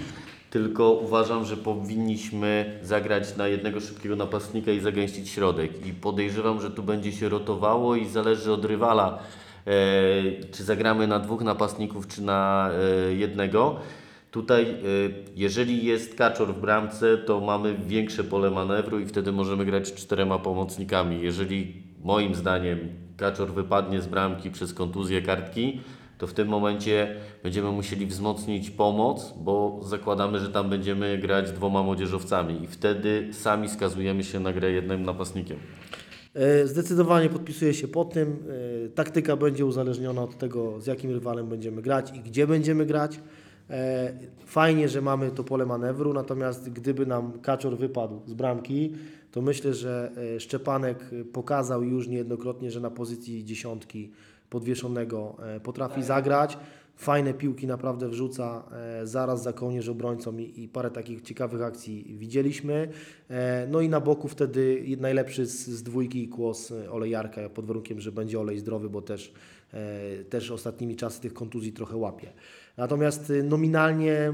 [0.50, 5.88] tylko uważam, że powinniśmy zagrać na jednego szybkiego napastnika i zagęścić środek.
[5.88, 9.20] I podejrzewam, że tu będzie się rotowało i zależy od rywala,
[9.68, 9.72] e,
[10.52, 12.70] czy zagramy na dwóch napastników, czy na
[13.10, 13.80] e, jednego.
[14.32, 19.66] Tutaj, y, jeżeli jest kaczor w bramce, to mamy większe pole manewru i wtedy możemy
[19.66, 21.22] grać czterema pomocnikami.
[21.22, 22.80] Jeżeli moim zdaniem
[23.18, 25.80] kaczor wypadnie z bramki przez kontuzję kartki,
[26.18, 31.84] to w tym momencie będziemy musieli wzmocnić pomoc, bo zakładamy, że tam będziemy grać dwoma
[31.84, 35.58] młodzieżowcami i wtedy sami skazujemy się na grę jednym napastnikiem.
[36.34, 38.38] E, Zdecydowanie podpisuję się pod tym.
[38.86, 43.20] E, Taktyka będzie uzależniona od tego, z jakim rywalem będziemy grać i gdzie będziemy grać.
[43.70, 44.14] E,
[44.46, 48.94] Fajnie, że mamy to pole manewru, natomiast gdyby nam Kaczor wypadł z bramki,
[49.32, 54.12] to myślę, że Szczepanek pokazał już niejednokrotnie, że na pozycji dziesiątki
[54.50, 56.58] podwieszonego e, potrafi zagrać.
[56.96, 62.16] Fajne piłki naprawdę wrzuca e, zaraz za kołnierz obrońcą i, i parę takich ciekawych akcji
[62.20, 62.88] widzieliśmy.
[63.30, 68.12] E, no i na boku wtedy najlepszy z, z dwójki kłos Olejarka pod warunkiem, że
[68.12, 69.34] będzie Olej zdrowy, bo też,
[70.30, 72.28] też ostatnimi czasy tych kontuzji trochę łapie.
[72.78, 74.34] Natomiast nominalnie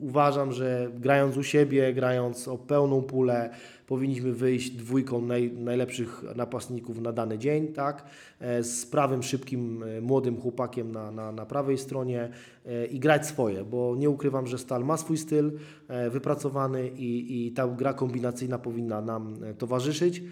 [0.00, 3.50] uważam, że grając u siebie, grając o pełną pulę,
[3.92, 8.04] powinniśmy wyjść dwójką naj, najlepszych napastników na dany dzień, tak?
[8.40, 12.30] E, Z prawym, szybkim, e, młodym chłopakiem na, na, na prawej stronie
[12.66, 15.52] e, i grać swoje, bo nie ukrywam, że Stal ma swój styl
[16.10, 20.22] wypracowany i, i ta gra kombinacyjna powinna nam towarzyszyć.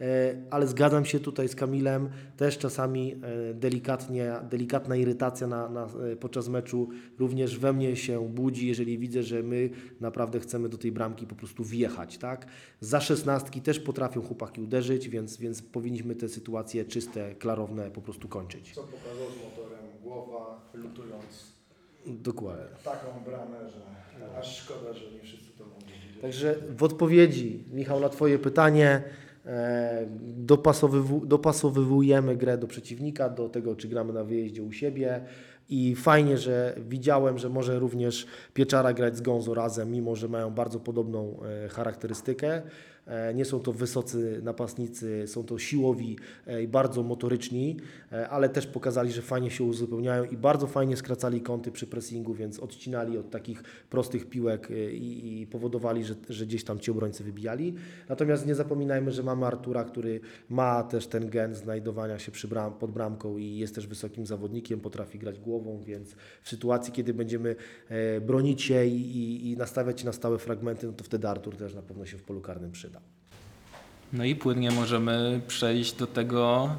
[0.00, 5.86] E, ale zgadzam się tutaj z Kamilem, też czasami e, delikatnie, delikatna irytacja na, na,
[6.12, 6.88] e, podczas meczu
[7.18, 9.70] również we mnie się budzi, jeżeli widzę, że my
[10.00, 12.46] naprawdę chcemy do tej bramki po prostu wjechać, tak?
[12.80, 18.28] Za szesnastki też potrafią chłopaki uderzyć, więc, więc powinniśmy te sytuacje czyste, klarowne po prostu
[18.28, 18.74] kończyć.
[18.74, 21.52] Co pokazał z motorem głowa, lutując
[22.06, 22.64] Dokładnie.
[22.84, 23.80] taką bramę, że
[24.38, 26.22] aż szkoda, że nie wszyscy to mogli widzieć.
[26.22, 29.02] Także w odpowiedzi, Michał, na Twoje pytanie,
[30.20, 35.20] dopasowywu, dopasowywujemy grę do przeciwnika, do tego, czy gramy na wyjeździe u siebie.
[35.68, 40.50] I fajnie, że widziałem, że może również Pieczara grać z Gonzo razem, mimo że mają
[40.50, 42.62] bardzo podobną e, charakterystykę.
[43.10, 47.76] E, Nie są to wysocy napastnicy, są to siłowi e, i bardzo motoryczni,
[48.12, 52.34] e, ale też pokazali, że fajnie się uzupełniają i bardzo fajnie skracali kąty przy pressingu,
[52.34, 57.24] więc odcinali od takich prostych piłek i, i powodowali, że, że gdzieś tam ci obrońcy
[57.24, 57.74] wybijali.
[58.08, 62.72] Natomiast nie zapominajmy, że mamy Artura, który ma też ten gen znajdowania się przy bram,
[62.72, 67.56] pod bramką i jest też wysokim zawodnikiem, potrafi grać głową, więc w sytuacji, kiedy będziemy
[68.20, 71.74] bronić się i, i, i nastawiać się na stałe fragmenty, no to wtedy Artur też
[71.74, 72.99] na pewno się w polu karnym przyda.
[74.12, 76.70] No i płynnie możemy przejść do tego,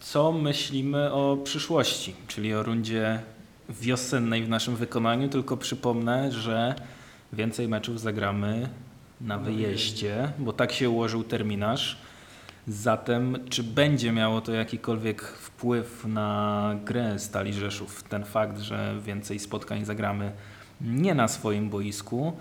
[0.00, 3.20] co myślimy o przyszłości, czyli o rundzie
[3.68, 5.28] wiosennej w naszym wykonaniu.
[5.28, 6.74] Tylko przypomnę, że
[7.32, 8.68] więcej meczów zagramy
[9.20, 11.98] na wyjeździe, bo tak się ułożył terminarz.
[12.68, 18.02] Zatem, czy będzie miało to jakikolwiek wpływ na grę Stali Rzeszów?
[18.02, 20.32] Ten fakt, że więcej spotkań zagramy
[20.80, 22.32] nie na swoim boisku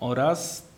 [0.00, 0.71] oraz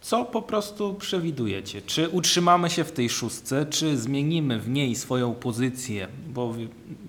[0.00, 1.82] co po prostu przewidujecie?
[1.82, 6.08] Czy utrzymamy się w tej szóstce, czy zmienimy w niej swoją pozycję?
[6.28, 6.54] Bo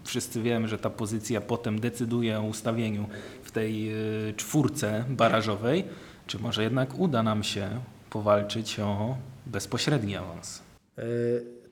[0.04, 3.06] wszyscy wiemy, że ta pozycja potem decyduje o ustawieniu
[3.44, 3.94] w tej
[4.30, 5.84] y, czwórce barażowej.
[6.28, 7.70] Czy może jednak uda nam się
[8.10, 9.16] powalczyć o
[9.46, 10.62] bezpośredni awans?
[10.98, 11.04] E,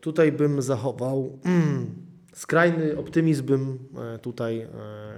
[0.01, 1.39] Tutaj bym zachował
[2.34, 3.80] skrajny optymizm, bym
[4.15, 4.68] e, tutaj e,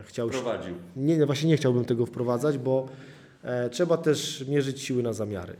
[0.03, 0.29] chciał.
[0.29, 0.75] Prowadził.
[0.95, 2.87] Nie, nie, właśnie nie chciałbym tego wprowadzać, bo
[3.71, 5.55] trzeba też mierzyć siły na zamiary.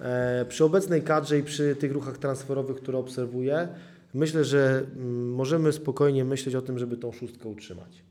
[0.00, 3.68] E, przy obecnej kadrze i przy tych ruchach transferowych, które obserwuję,
[4.14, 8.02] myślę, że mm, możemy spokojnie myśleć o tym, żeby tą szóstkę utrzymać.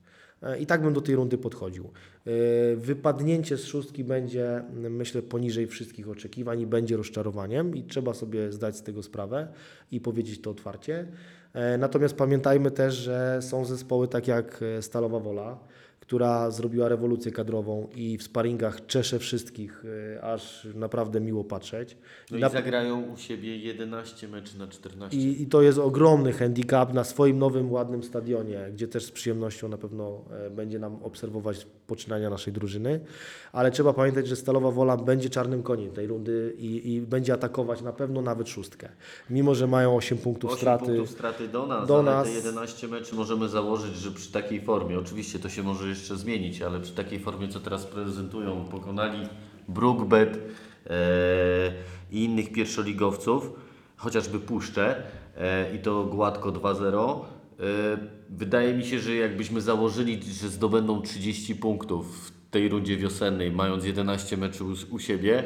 [0.43, 1.83] E, I tak bym do tej rundy podchodził.
[1.83, 2.31] E,
[2.75, 8.51] Wypadnięcie z szóstki będzie, mm, myślę, poniżej wszystkich oczekiwań i będzie rozczarowaniem i trzeba sobie
[8.51, 9.47] zdać z tego sprawę
[9.91, 11.07] i powiedzieć to otwarcie.
[11.79, 15.59] Natomiast pamiętajmy też, że są zespoły tak jak Stalowa Wola,
[16.09, 19.83] która zrobiła rewolucję kadrową i w sparingach czesze wszystkich,
[20.15, 21.97] e, aż naprawdę miło patrzeć.
[22.31, 25.17] No i zagrają u siebie 11 meczy na 14.
[25.17, 29.67] i, I to jest ogromny handicap na swoim nowym, ładnym stadionie, gdzie też z przyjemnością
[29.67, 32.99] na pewno e, będzie nam obserwować poczynania naszej drużyny.
[33.53, 37.81] Ale trzeba pamiętać, że Stalowa Wola będzie czarnym koniem tej rundy i, i będzie atakować
[37.81, 38.89] na pewno nawet szóstkę.
[39.29, 40.85] Mimo, że mają 8 punktów 8 straty.
[40.85, 42.27] punktów straty do nas, do ale nas.
[42.27, 46.61] te 11 meczy możemy założyć, że przy takiej formie, oczywiście to się może jeszcze zmienić,
[46.61, 49.27] ale przy takiej formie, co teraz prezentują, pokonali
[49.67, 50.39] Brookbet
[50.87, 51.71] e,
[52.11, 53.51] i innych pierwszoligowców,
[53.97, 55.03] chociażby Puszczę
[55.37, 57.19] e, i to gładko 2-0.
[57.59, 57.97] E,
[58.29, 63.85] wydaje mi się, że jakbyśmy założyli, że zdobędą 30 punktów w tej rundzie wiosennej, mając
[63.85, 65.43] 11 meczów u, siebie,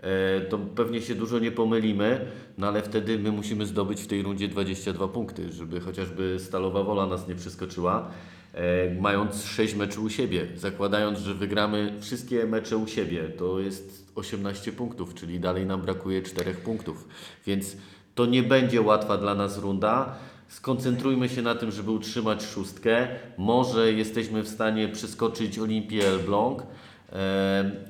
[0.00, 2.26] e, to pewnie się dużo nie pomylimy,
[2.58, 7.06] no ale wtedy my musimy zdobyć w tej rundzie 22 punkty, żeby chociażby Stalowa Wola
[7.06, 8.10] nas nie przeskoczyła,
[8.54, 14.12] e, mając 6 meczów u siebie, zakładając, że wygramy wszystkie mecze u siebie, to jest
[14.14, 17.08] 18 punktów, czyli dalej nam brakuje 4 punktów,
[17.46, 17.76] więc
[18.14, 20.18] to nie będzie łatwa dla nas runda.
[20.54, 23.08] Skoncentrujmy się na tym, żeby utrzymać szóstkę.
[23.38, 26.62] Może jesteśmy w stanie przeskoczyć Olimpię Elbląg.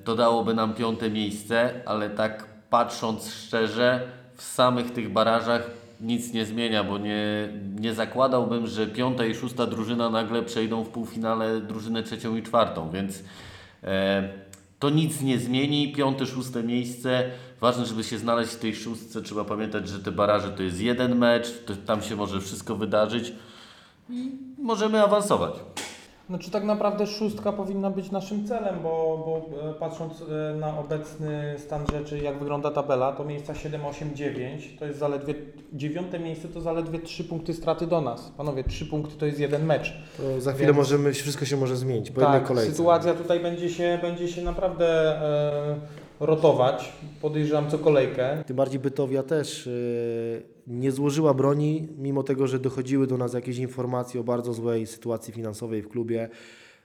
[0.05, 6.45] To dałoby nam piąte miejsce, ale tak patrząc szczerze, w samych tych barażach nic nie
[6.45, 7.49] zmienia, bo nie,
[7.81, 12.91] nie zakładałbym, że piąta i szósta drużyna nagle przejdą w półfinale drużynę trzecią i czwartą,
[12.91, 13.23] więc
[14.79, 15.93] to nic nie zmieni.
[15.93, 17.31] Piąte, szóste miejsce.
[17.61, 19.23] Ważne, żeby się znaleźć w tej szóstce.
[19.23, 23.33] Trzeba pamiętać, że te baraże to jest jeden mecz, to, tam się może wszystko wydarzyć
[24.11, 25.55] i możemy awansować.
[26.29, 31.55] Znaczy tak naprawdę szóstka powinna być naszym celem, bo, bo e, patrząc e, na obecny
[31.59, 35.35] stan rzeczy, jak wygląda tabela, to miejsca 7, 8, 9 to jest zaledwie,
[35.73, 38.33] dziewiąte miejsce to zaledwie 3 punkty straty do nas.
[38.37, 39.93] Panowie, 3 punkty to jest jeden mecz.
[40.17, 42.71] To za chwilę Więc- możemy, wszystko się może zmienić po jednej Tak, kolejce.
[42.73, 44.87] sytuacja tutaj będzie się, będzie się naprawdę
[45.23, 45.77] e,
[46.27, 48.45] rotować, podejrzewam co kolejkę.
[48.47, 53.59] Tym bardziej Bytowia też yy, nie złożyła broni, mimo tego, że dochodziły do nas jakieś
[53.59, 56.29] informacje o bardzo złej sytuacji finansowej w klubie.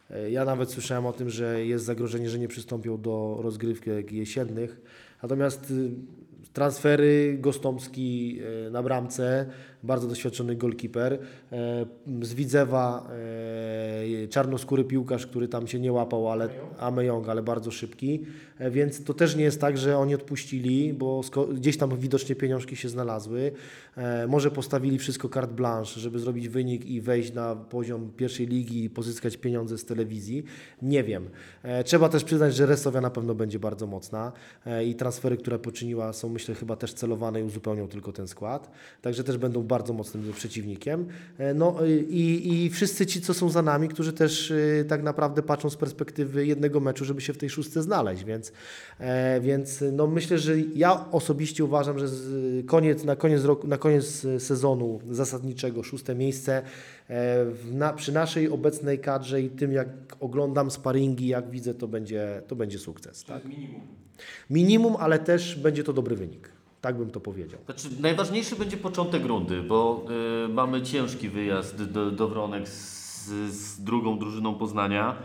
[0.10, 4.82] Yy, Ja nawet słyszałem o tym, że jest zagrożenie, że nie przystąpią do rozgrywek jesiennych.
[5.24, 5.92] Natomiast yy,
[6.54, 8.40] transfery Gostomski
[8.72, 9.46] na bramce,
[9.84, 11.20] bardzo doświadczony golkiper.
[11.52, 13.10] yy, Z Widzewa
[14.12, 16.50] yy, czarnoskóry piłkarz, który tam się nie łapał, ale
[16.80, 18.26] Ameyong, ale bardzo szybki.
[18.60, 21.22] E, Więc to też nie jest tak, że oni odpuścili, bo
[21.54, 23.52] gdzieś tam widocznie pieniążki się znalazły.
[23.98, 28.84] E, może postawili wszystko carte blanche, żeby zrobić wynik i wejść na poziom pierwszej ligi
[28.84, 30.44] i pozyskać pieniądze z telewizji.
[30.82, 31.30] Nie wiem.
[31.64, 34.32] E, trzeba też przyznać, że Resowia na pewno będzie bardzo mocna
[34.66, 38.72] e, i transfery, które poczyniła są myślę chyba też celowane i uzupełnią tylko ten skład.
[39.02, 41.08] Także też będą bardzo mocnym przeciwnikiem.
[41.38, 42.26] E, No y, i,
[42.66, 46.46] i wszyscy ci, co są za nami, którzy też y, tak naprawdę patrzą z perspektywy
[46.46, 48.52] jednego meczu, żeby się w tej szóstce znaleźć, więc,
[49.00, 52.08] e, więc no myślę, że ja osobiście uważam, że
[52.66, 56.62] koniec, na, koniec roku, na koniec sezonu zasadniczego szóste miejsce
[57.10, 59.88] e, na, przy naszej obecnej kadrze i tym jak
[60.20, 63.24] oglądam sparingi, jak widzę, to będzie, to będzie sukces.
[63.24, 63.46] Tak?
[63.46, 63.82] minimum.
[64.50, 66.59] Minimum, ale też będzie to dobry wynik.
[66.82, 67.60] Tak bym to powiedział.
[67.66, 70.06] Znaczy, najważniejszy będzie początek rundy, bo
[70.46, 75.16] y, mamy ciężki wyjazd do, do Wronek z, z drugą drużyną Poznania.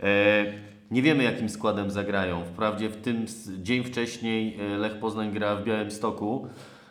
[0.00, 0.44] E,
[0.90, 2.44] nie wiemy, jakim składem zagrają.
[2.44, 3.26] Wprawdzie w tym
[3.58, 6.48] dzień wcześniej e, Lech Poznań gra w Białymstoku,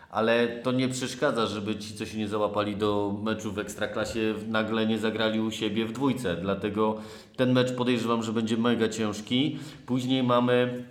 [0.10, 4.86] ale to nie przeszkadza, żeby ci, co się nie załapali do meczu w Ekstraklasie, nagle
[4.86, 6.36] nie zagrali u siebie w dwójce.
[6.36, 6.98] Dlatego
[7.36, 9.60] ten mecz podejrzewam, że będzie mega ciężki.
[9.86, 10.86] Później mamy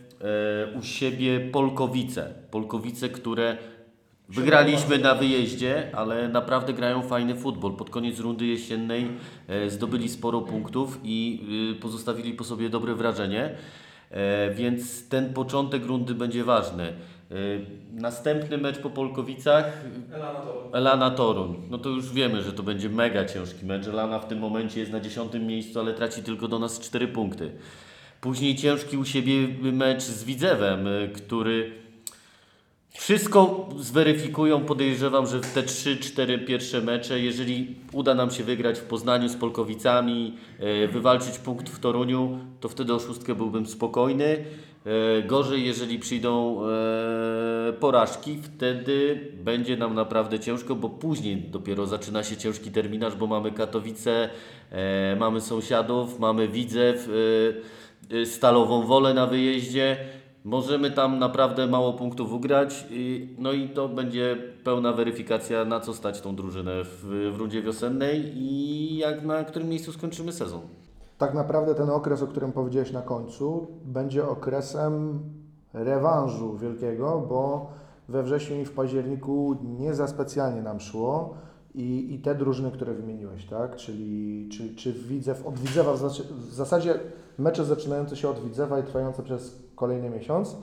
[0.78, 2.34] u siebie Polkowice.
[2.50, 3.56] Polkowice, które
[4.28, 7.76] Wygraliśmy na wyjeździe, ale naprawdę grają fajny futbol.
[7.76, 9.08] Pod koniec rundy jesiennej
[9.48, 11.40] e, zdobyli sporo punktów i
[11.76, 13.50] y, pozostawili po sobie dobre wrażenie,
[14.10, 16.84] e, więc ten początek rundy będzie ważny.
[16.84, 16.94] E,
[17.92, 19.84] Następny mecz po Polkowicach
[20.72, 21.62] Elana Toruń.
[21.70, 23.86] No to już wiemy, że to będzie mega ciężki mecz.
[23.86, 27.50] Elana w tym momencie jest na dziesiątym miejscu, ale traci tylko do nas 4 punkty.
[28.24, 31.72] Później ciężki u siebie mecz z Widzewem, y, który
[32.90, 34.60] wszystko zweryfikują.
[34.60, 40.36] Podejrzewam, że te 3-4 pierwsze mecze, jeżeli uda nam się wygrać w Poznaniu z Polkowicami,
[40.58, 44.44] e, wywalczyć punkt w Toruniu, to wtedy o szóstkę byłbym spokojny.
[44.84, 46.60] E, Gorzej, jeżeli przyjdą
[47.80, 53.52] porażki, wtedy będzie nam naprawdę ciężko, bo później dopiero zaczyna się ciężki terminarz, bo mamy
[53.52, 54.28] Katowice,
[55.20, 57.08] mamy sąsiadów, mamy Widzew,
[58.24, 59.96] Stalową Wolę na wyjeździe.
[60.44, 62.86] Możemy tam naprawdę mało punktów ugrać,
[63.38, 68.32] no i to będzie pełna weryfikacja, na co stać tą drużynę w, w rundzie wiosennej
[68.36, 70.60] i jak na którym miejscu skończymy sezon.
[71.18, 75.20] Tak naprawdę ten okres, o którym powiedziałeś na końcu, będzie okresem
[75.72, 77.72] rewanżu wielkiego, bo
[78.08, 81.34] we wrześniu i w październiku nie za specjalnie nam szło
[81.74, 83.76] i, i te drużyny, które wymieniłeś, tak?
[83.76, 87.00] Czyli czy, czy Widzew, od Widzewa w, zasadzie- w zasadzie
[87.38, 90.56] mecze zaczynające się od Widzewa i trwające przez kolejny miesiąc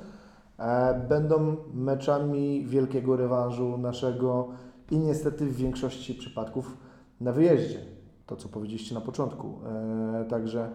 [0.58, 4.48] e, będą meczami wielkiego rewanżu naszego
[4.92, 6.78] i niestety w większości przypadków
[7.22, 7.80] na wyjeździe.
[8.26, 9.60] To, co powiedzieliście na początku.
[9.66, 10.70] E, także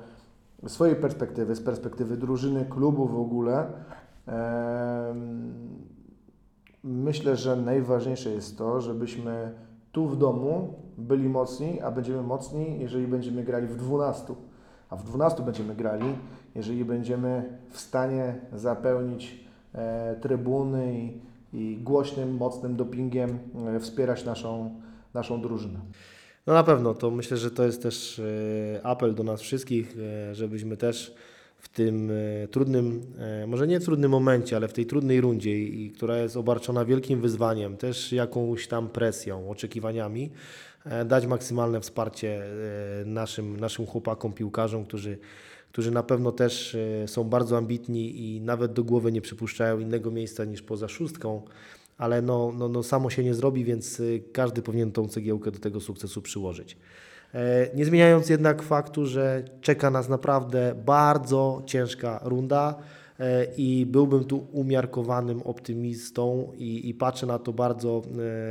[0.63, 3.73] z swojej perspektywy, z perspektywy drużyny, klubu w ogóle,
[4.27, 5.55] em,
[6.85, 9.66] myślę, że najważniejsze jest to, żebyśmy
[9.97, 14.35] tu w domu byli mocni, a będziemy mocni, jeżeli będziemy grali w 12.
[14.91, 16.15] A w 12 będziemy grali,
[16.55, 19.45] jeżeli będziemy w stanie zapełnić
[19.75, 21.21] e, trybuny i,
[21.53, 24.81] i głośnym, mocnym dopingiem e, wspierać naszą,
[25.15, 25.81] naszą drużynę.
[26.47, 29.97] No na pewno, to myślę, że to jest też e, apel do nas wszystkich,
[30.31, 31.15] e, żebyśmy też
[31.59, 35.91] w tym e, trudnym, e, może nie trudnym momencie, ale w tej trudnej rundzie, i,
[35.91, 40.31] która jest obarczona wielkim wyzwaniem, też jakąś tam presją, oczekiwaniami,
[40.85, 42.43] e, dać maksymalne wsparcie
[43.05, 45.19] naszym, naszym chłopakom, piłkarzom, którzy,
[45.73, 46.77] którzy na pewno też
[47.07, 51.43] są bardzo ambitni i nawet do głowy nie przypuszczają innego miejsca niż poza szóstką
[51.99, 54.03] ale no, no, no samo się nie zrobi, więc
[54.33, 56.77] każdy powinien tą cegiełkę do tego sukcesu przyłożyć.
[57.37, 62.75] E, Nie zmieniając jednak faktu, że czeka nas naprawdę bardzo ciężka runda
[63.21, 68.03] e, i byłbym tu umiarkowanym optymistą i, i patrzę na to bardzo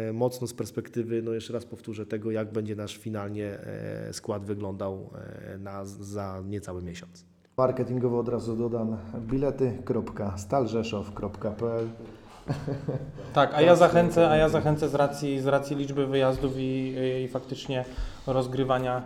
[0.10, 3.58] e, mocno z perspektywy, no jeszcze raz powtórzę, tego jak będzie nasz finalnie
[4.12, 5.10] skład wyglądał
[5.60, 7.26] na, za niecały miesiąc.
[7.58, 11.88] Marketingowo od razu dodam bilety.stalrzeszow.pl
[13.34, 17.28] Tak, a ja zachęcę, a ja zachęcę z racji, z racji liczby wyjazdów i, i
[17.28, 17.86] faktycznie
[18.28, 19.04] rozgrywania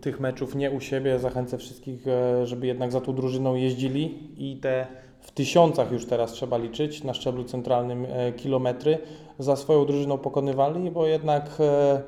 [0.00, 1.18] tych meczów nie u siebie.
[1.18, 4.86] Zachęcę wszystkich, e, żeby jednak za tą drużyną jeździli i te
[5.20, 8.98] w tysiącach już teraz trzeba liczyć na szczeblu centralnym e, kilometry
[9.38, 12.00] za swoją drużyną pokonywali, bo jednak e,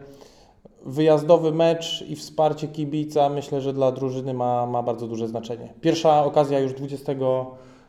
[0.87, 5.73] wyjazdowy mecz i wsparcie kibica myślę, że dla drużyny ma, ma bardzo duże znaczenie.
[5.81, 6.73] Pierwsza okazja już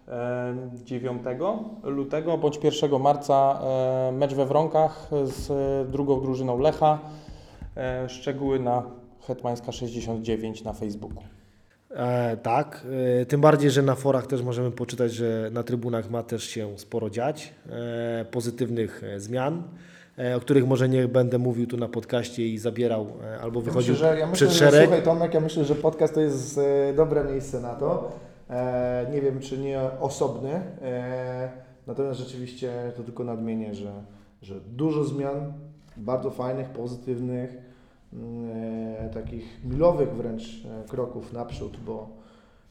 [0.07, 1.21] 29
[1.83, 5.47] lutego bądź 1 marca e, mecz we Wronkach z
[5.91, 6.99] drugą drużyną Lecha.
[7.77, 8.83] E, Szczegóły na
[9.27, 11.23] Hetmańska 69 na Facebooku.
[11.91, 12.85] E, tak,
[13.21, 16.79] e, tym bardziej, że na forach też możemy poczytać, że na trybunach ma też się
[16.79, 19.63] sporo dziać, e, pozytywnych e, zmian,
[20.19, 23.93] e, o których może nie będę mówił tu na podcaście i zabierał e, albo wychodził
[23.93, 24.81] Myślę, że, ja myślę, przed że, szereg.
[24.83, 28.11] słuchaj Tomek, ja myślę, że podcast to jest e, dobre miejsce na to.
[28.49, 31.51] E, nie wiem, czy nie osobny, e,
[31.87, 33.91] natomiast rzeczywiście to tylko nadmienię, że,
[34.41, 35.53] że dużo zmian,
[35.97, 37.57] bardzo fajnych, pozytywnych,
[38.13, 42.09] e, takich milowych wręcz kroków naprzód, bo,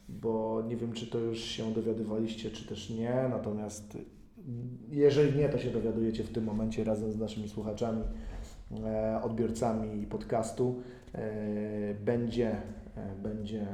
[0.09, 3.97] bo nie wiem, czy to już się dowiadywaliście, czy też nie, natomiast
[4.91, 8.03] jeżeli nie, to się dowiadujecie w tym momencie razem z naszymi słuchaczami,
[9.23, 10.81] odbiorcami podcastu.
[12.05, 12.61] Będzie,
[13.23, 13.67] będzie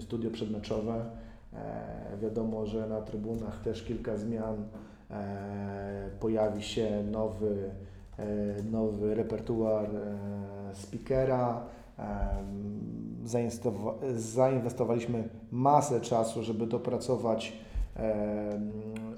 [0.00, 1.21] studio przedmeczowe.
[1.54, 4.64] E, Wiadomo, że na trybunach też kilka zmian.
[5.10, 7.70] E, Pojawi się nowy,
[8.18, 8.24] e,
[8.70, 9.90] nowy repertuar
[10.72, 11.62] speakera.
[14.14, 17.52] Zainwestowaliśmy masę czasu, żeby dopracować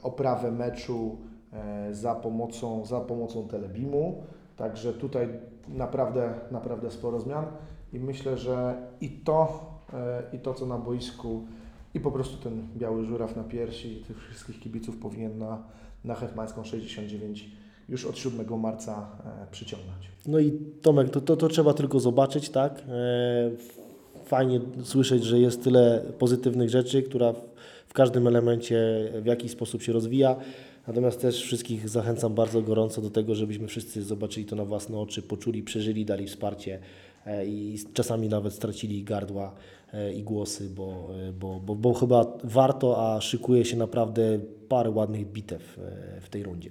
[0.02, 1.16] oprawę meczu
[1.90, 4.22] za pomocą, za pomocą Telebimu.
[4.56, 5.28] Także tutaj
[5.68, 7.44] naprawdę, naprawdę sporo zmian
[7.92, 9.70] i myślę, że i to,
[10.32, 11.44] i to co na boisku,
[11.94, 15.62] i po prostu ten biały żuraw na piersi tych wszystkich kibiców powinien na,
[16.04, 17.50] na Hetmańską 69
[17.88, 19.08] już od 7 marca
[19.42, 20.08] e, przyciągnąć.
[20.26, 20.52] No i
[20.82, 22.82] Tomek, to, to, to trzeba tylko zobaczyć, tak?
[22.88, 23.84] E,
[24.24, 27.40] Fajnie słyszeć, że jest tyle pozytywnych rzeczy, która w,
[27.86, 30.36] w każdym elemencie w jakiś sposób się rozwija.
[30.86, 35.22] Natomiast też wszystkich zachęcam bardzo gorąco do tego, żebyśmy wszyscy zobaczyli to na własne oczy,
[35.22, 36.78] poczuli, przeżyli, dali wsparcie
[37.46, 39.52] i czasami nawet stracili gardła
[39.92, 44.38] e, i głosy, bo, e, bo, bo, bo chyba warto, a szykuje się naprawdę
[44.68, 46.70] parę ładnych bitew e, w tej rundzie.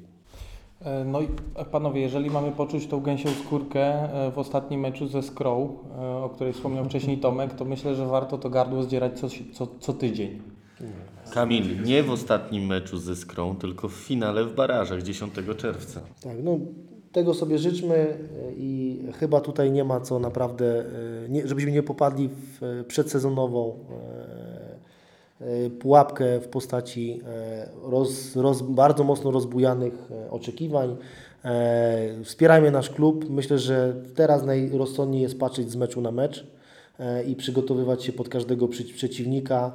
[0.81, 5.07] E, No i e, panowie, jeżeli mamy poczuć tą gęsią skórkę e, w ostatnim meczu
[5.07, 9.19] ze Skrą, e, o której wspomniał wcześniej Tomek, to myślę, że warto to gardło zdzierać
[9.19, 10.41] co, co, co tydzień.
[11.33, 16.01] Kamil, nie w ostatnim meczu ze Skrą, tylko w finale w barażach 10 czerwca.
[16.23, 16.59] Tak, no
[17.13, 18.17] tego sobie życzmy e,
[18.57, 20.85] i chyba tutaj nie ma co naprawdę,
[21.43, 23.73] e, żebyśmy nie popadli w e, przedsezonową
[25.79, 27.21] pułapkę w postaci
[27.83, 29.93] roz, roz, bardzo mocno rozbujanych
[30.31, 30.95] oczekiwań.
[32.23, 33.29] Wspierajmy nasz klub.
[33.29, 36.47] Myślę, że teraz najrozsądniej jest patrzeć z meczu na mecz
[37.27, 39.71] i przygotowywać się pod każdego przeciwnika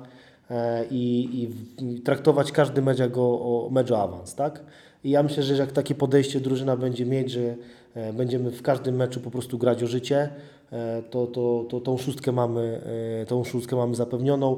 [0.91, 1.49] i,
[1.83, 4.65] i, traktować każdy mecz jako mecz o awans, tak?
[5.05, 7.55] I ja myślę, że jak takie podejście drużyna będzie mieć, że
[7.95, 10.29] e, będziemy w każdym meczu po prostu grać o życie,
[10.73, 12.81] e, to, to, to tą szóstkę mamy,
[13.23, 14.57] e, tą szóstkę mamy zapewnioną.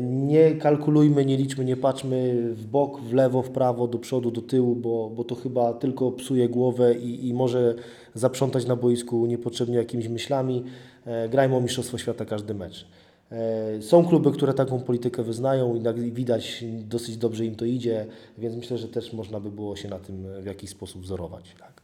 [0.00, 4.42] Nie kalkulujmy, nie liczmy, nie patrzmy w bok, w lewo, w prawo, do przodu, do
[4.42, 7.74] tyłu, bo, bo to chyba tylko psuje głowę i, i może
[8.14, 10.64] zaprzątać na boisku niepotrzebnie jakimiś myślami.
[11.30, 12.86] Grajmy o Mistrzostwo Świata każdy mecz.
[13.32, 18.06] E, Są kluby, które taką politykę wyznają i widać dosyć dobrze im to idzie,
[18.38, 21.54] więc myślę, że też można by było się na tym w jakiś sposób wzorować.
[21.58, 21.82] Tak.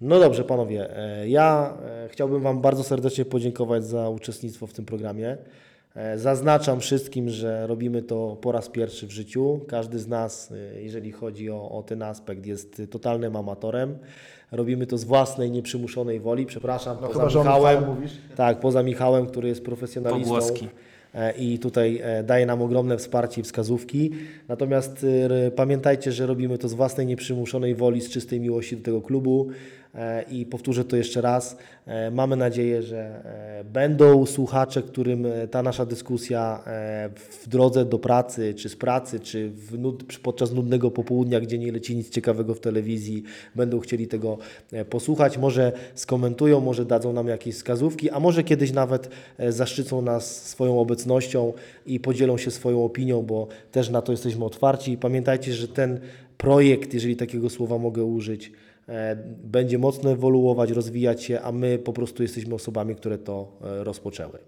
[0.00, 4.84] No dobrze, panowie, e, ja e, chciałbym Wam bardzo serdecznie podziękować za uczestnictwo w tym
[4.84, 5.36] programie.
[6.16, 9.60] Zaznaczam wszystkim, że robimy to po raz pierwszy w życiu.
[9.68, 13.98] Każdy z nas, jeżeli chodzi o, o ten aspekt, jest totalnym amatorem.
[14.52, 16.46] Robimy to z własnej, nieprzymuszonej woli.
[16.46, 17.84] Przepraszam, No poza Michałem.
[18.36, 20.24] Tak, poza Michałem, który jest profesjonalistą.
[20.34, 20.68] Pogłoski.
[21.14, 24.10] e, I tutaj e, daje nam ogromne wsparcie i wskazówki.
[24.48, 25.06] Natomiast
[25.46, 29.48] e, pamiętajcie, że robimy to z własnej nieprzymuszonej woli, z czystej miłości do tego klubu.
[29.96, 31.56] E, I powtórzę to jeszcze raz.
[31.86, 36.64] E, Mamy nadzieję, że e, będą słuchacze, którym ta nasza dyskusja
[37.16, 41.96] w drodze do pracy, czy z pracy, czy nud, podczas nudnego popołudnia, gdzie nie leci
[41.96, 43.22] nic ciekawego w telewizji,
[43.54, 44.38] będą chcieli tego
[44.90, 45.38] posłuchać.
[45.38, 49.08] Może skomentują, może dadzą nam jakieś wskazówki, a może kiedyś nawet
[49.48, 51.52] zaszczycą nas swoją obecnością
[51.86, 54.98] i podzielą się swoją opinią, bo też na to jesteśmy otwarci.
[54.98, 56.00] Pamiętajcie, że ten
[56.36, 58.52] projekt, jeżeli takiego słowa mogę użyć,
[59.44, 64.38] będzie mocno ewoluować, rozwijać się, a my po prostu jesteśmy osobami, które to e, rozpoczęły.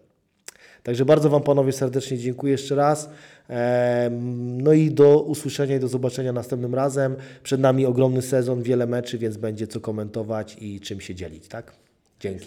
[0.82, 3.10] Także bardzo Wam panowie serdecznie dziękuję jeszcze raz.
[3.48, 7.16] Em, No i do usłyszenia i do zobaczenia następnym razem.
[7.42, 11.72] Przed nami ogromny sezon, wiele meczy, więc będzie co komentować i czym się dzielić, tak?
[12.20, 12.46] Dzięki.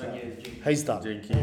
[0.63, 1.03] Hej, Stan.
[1.03, 1.33] Dzięki.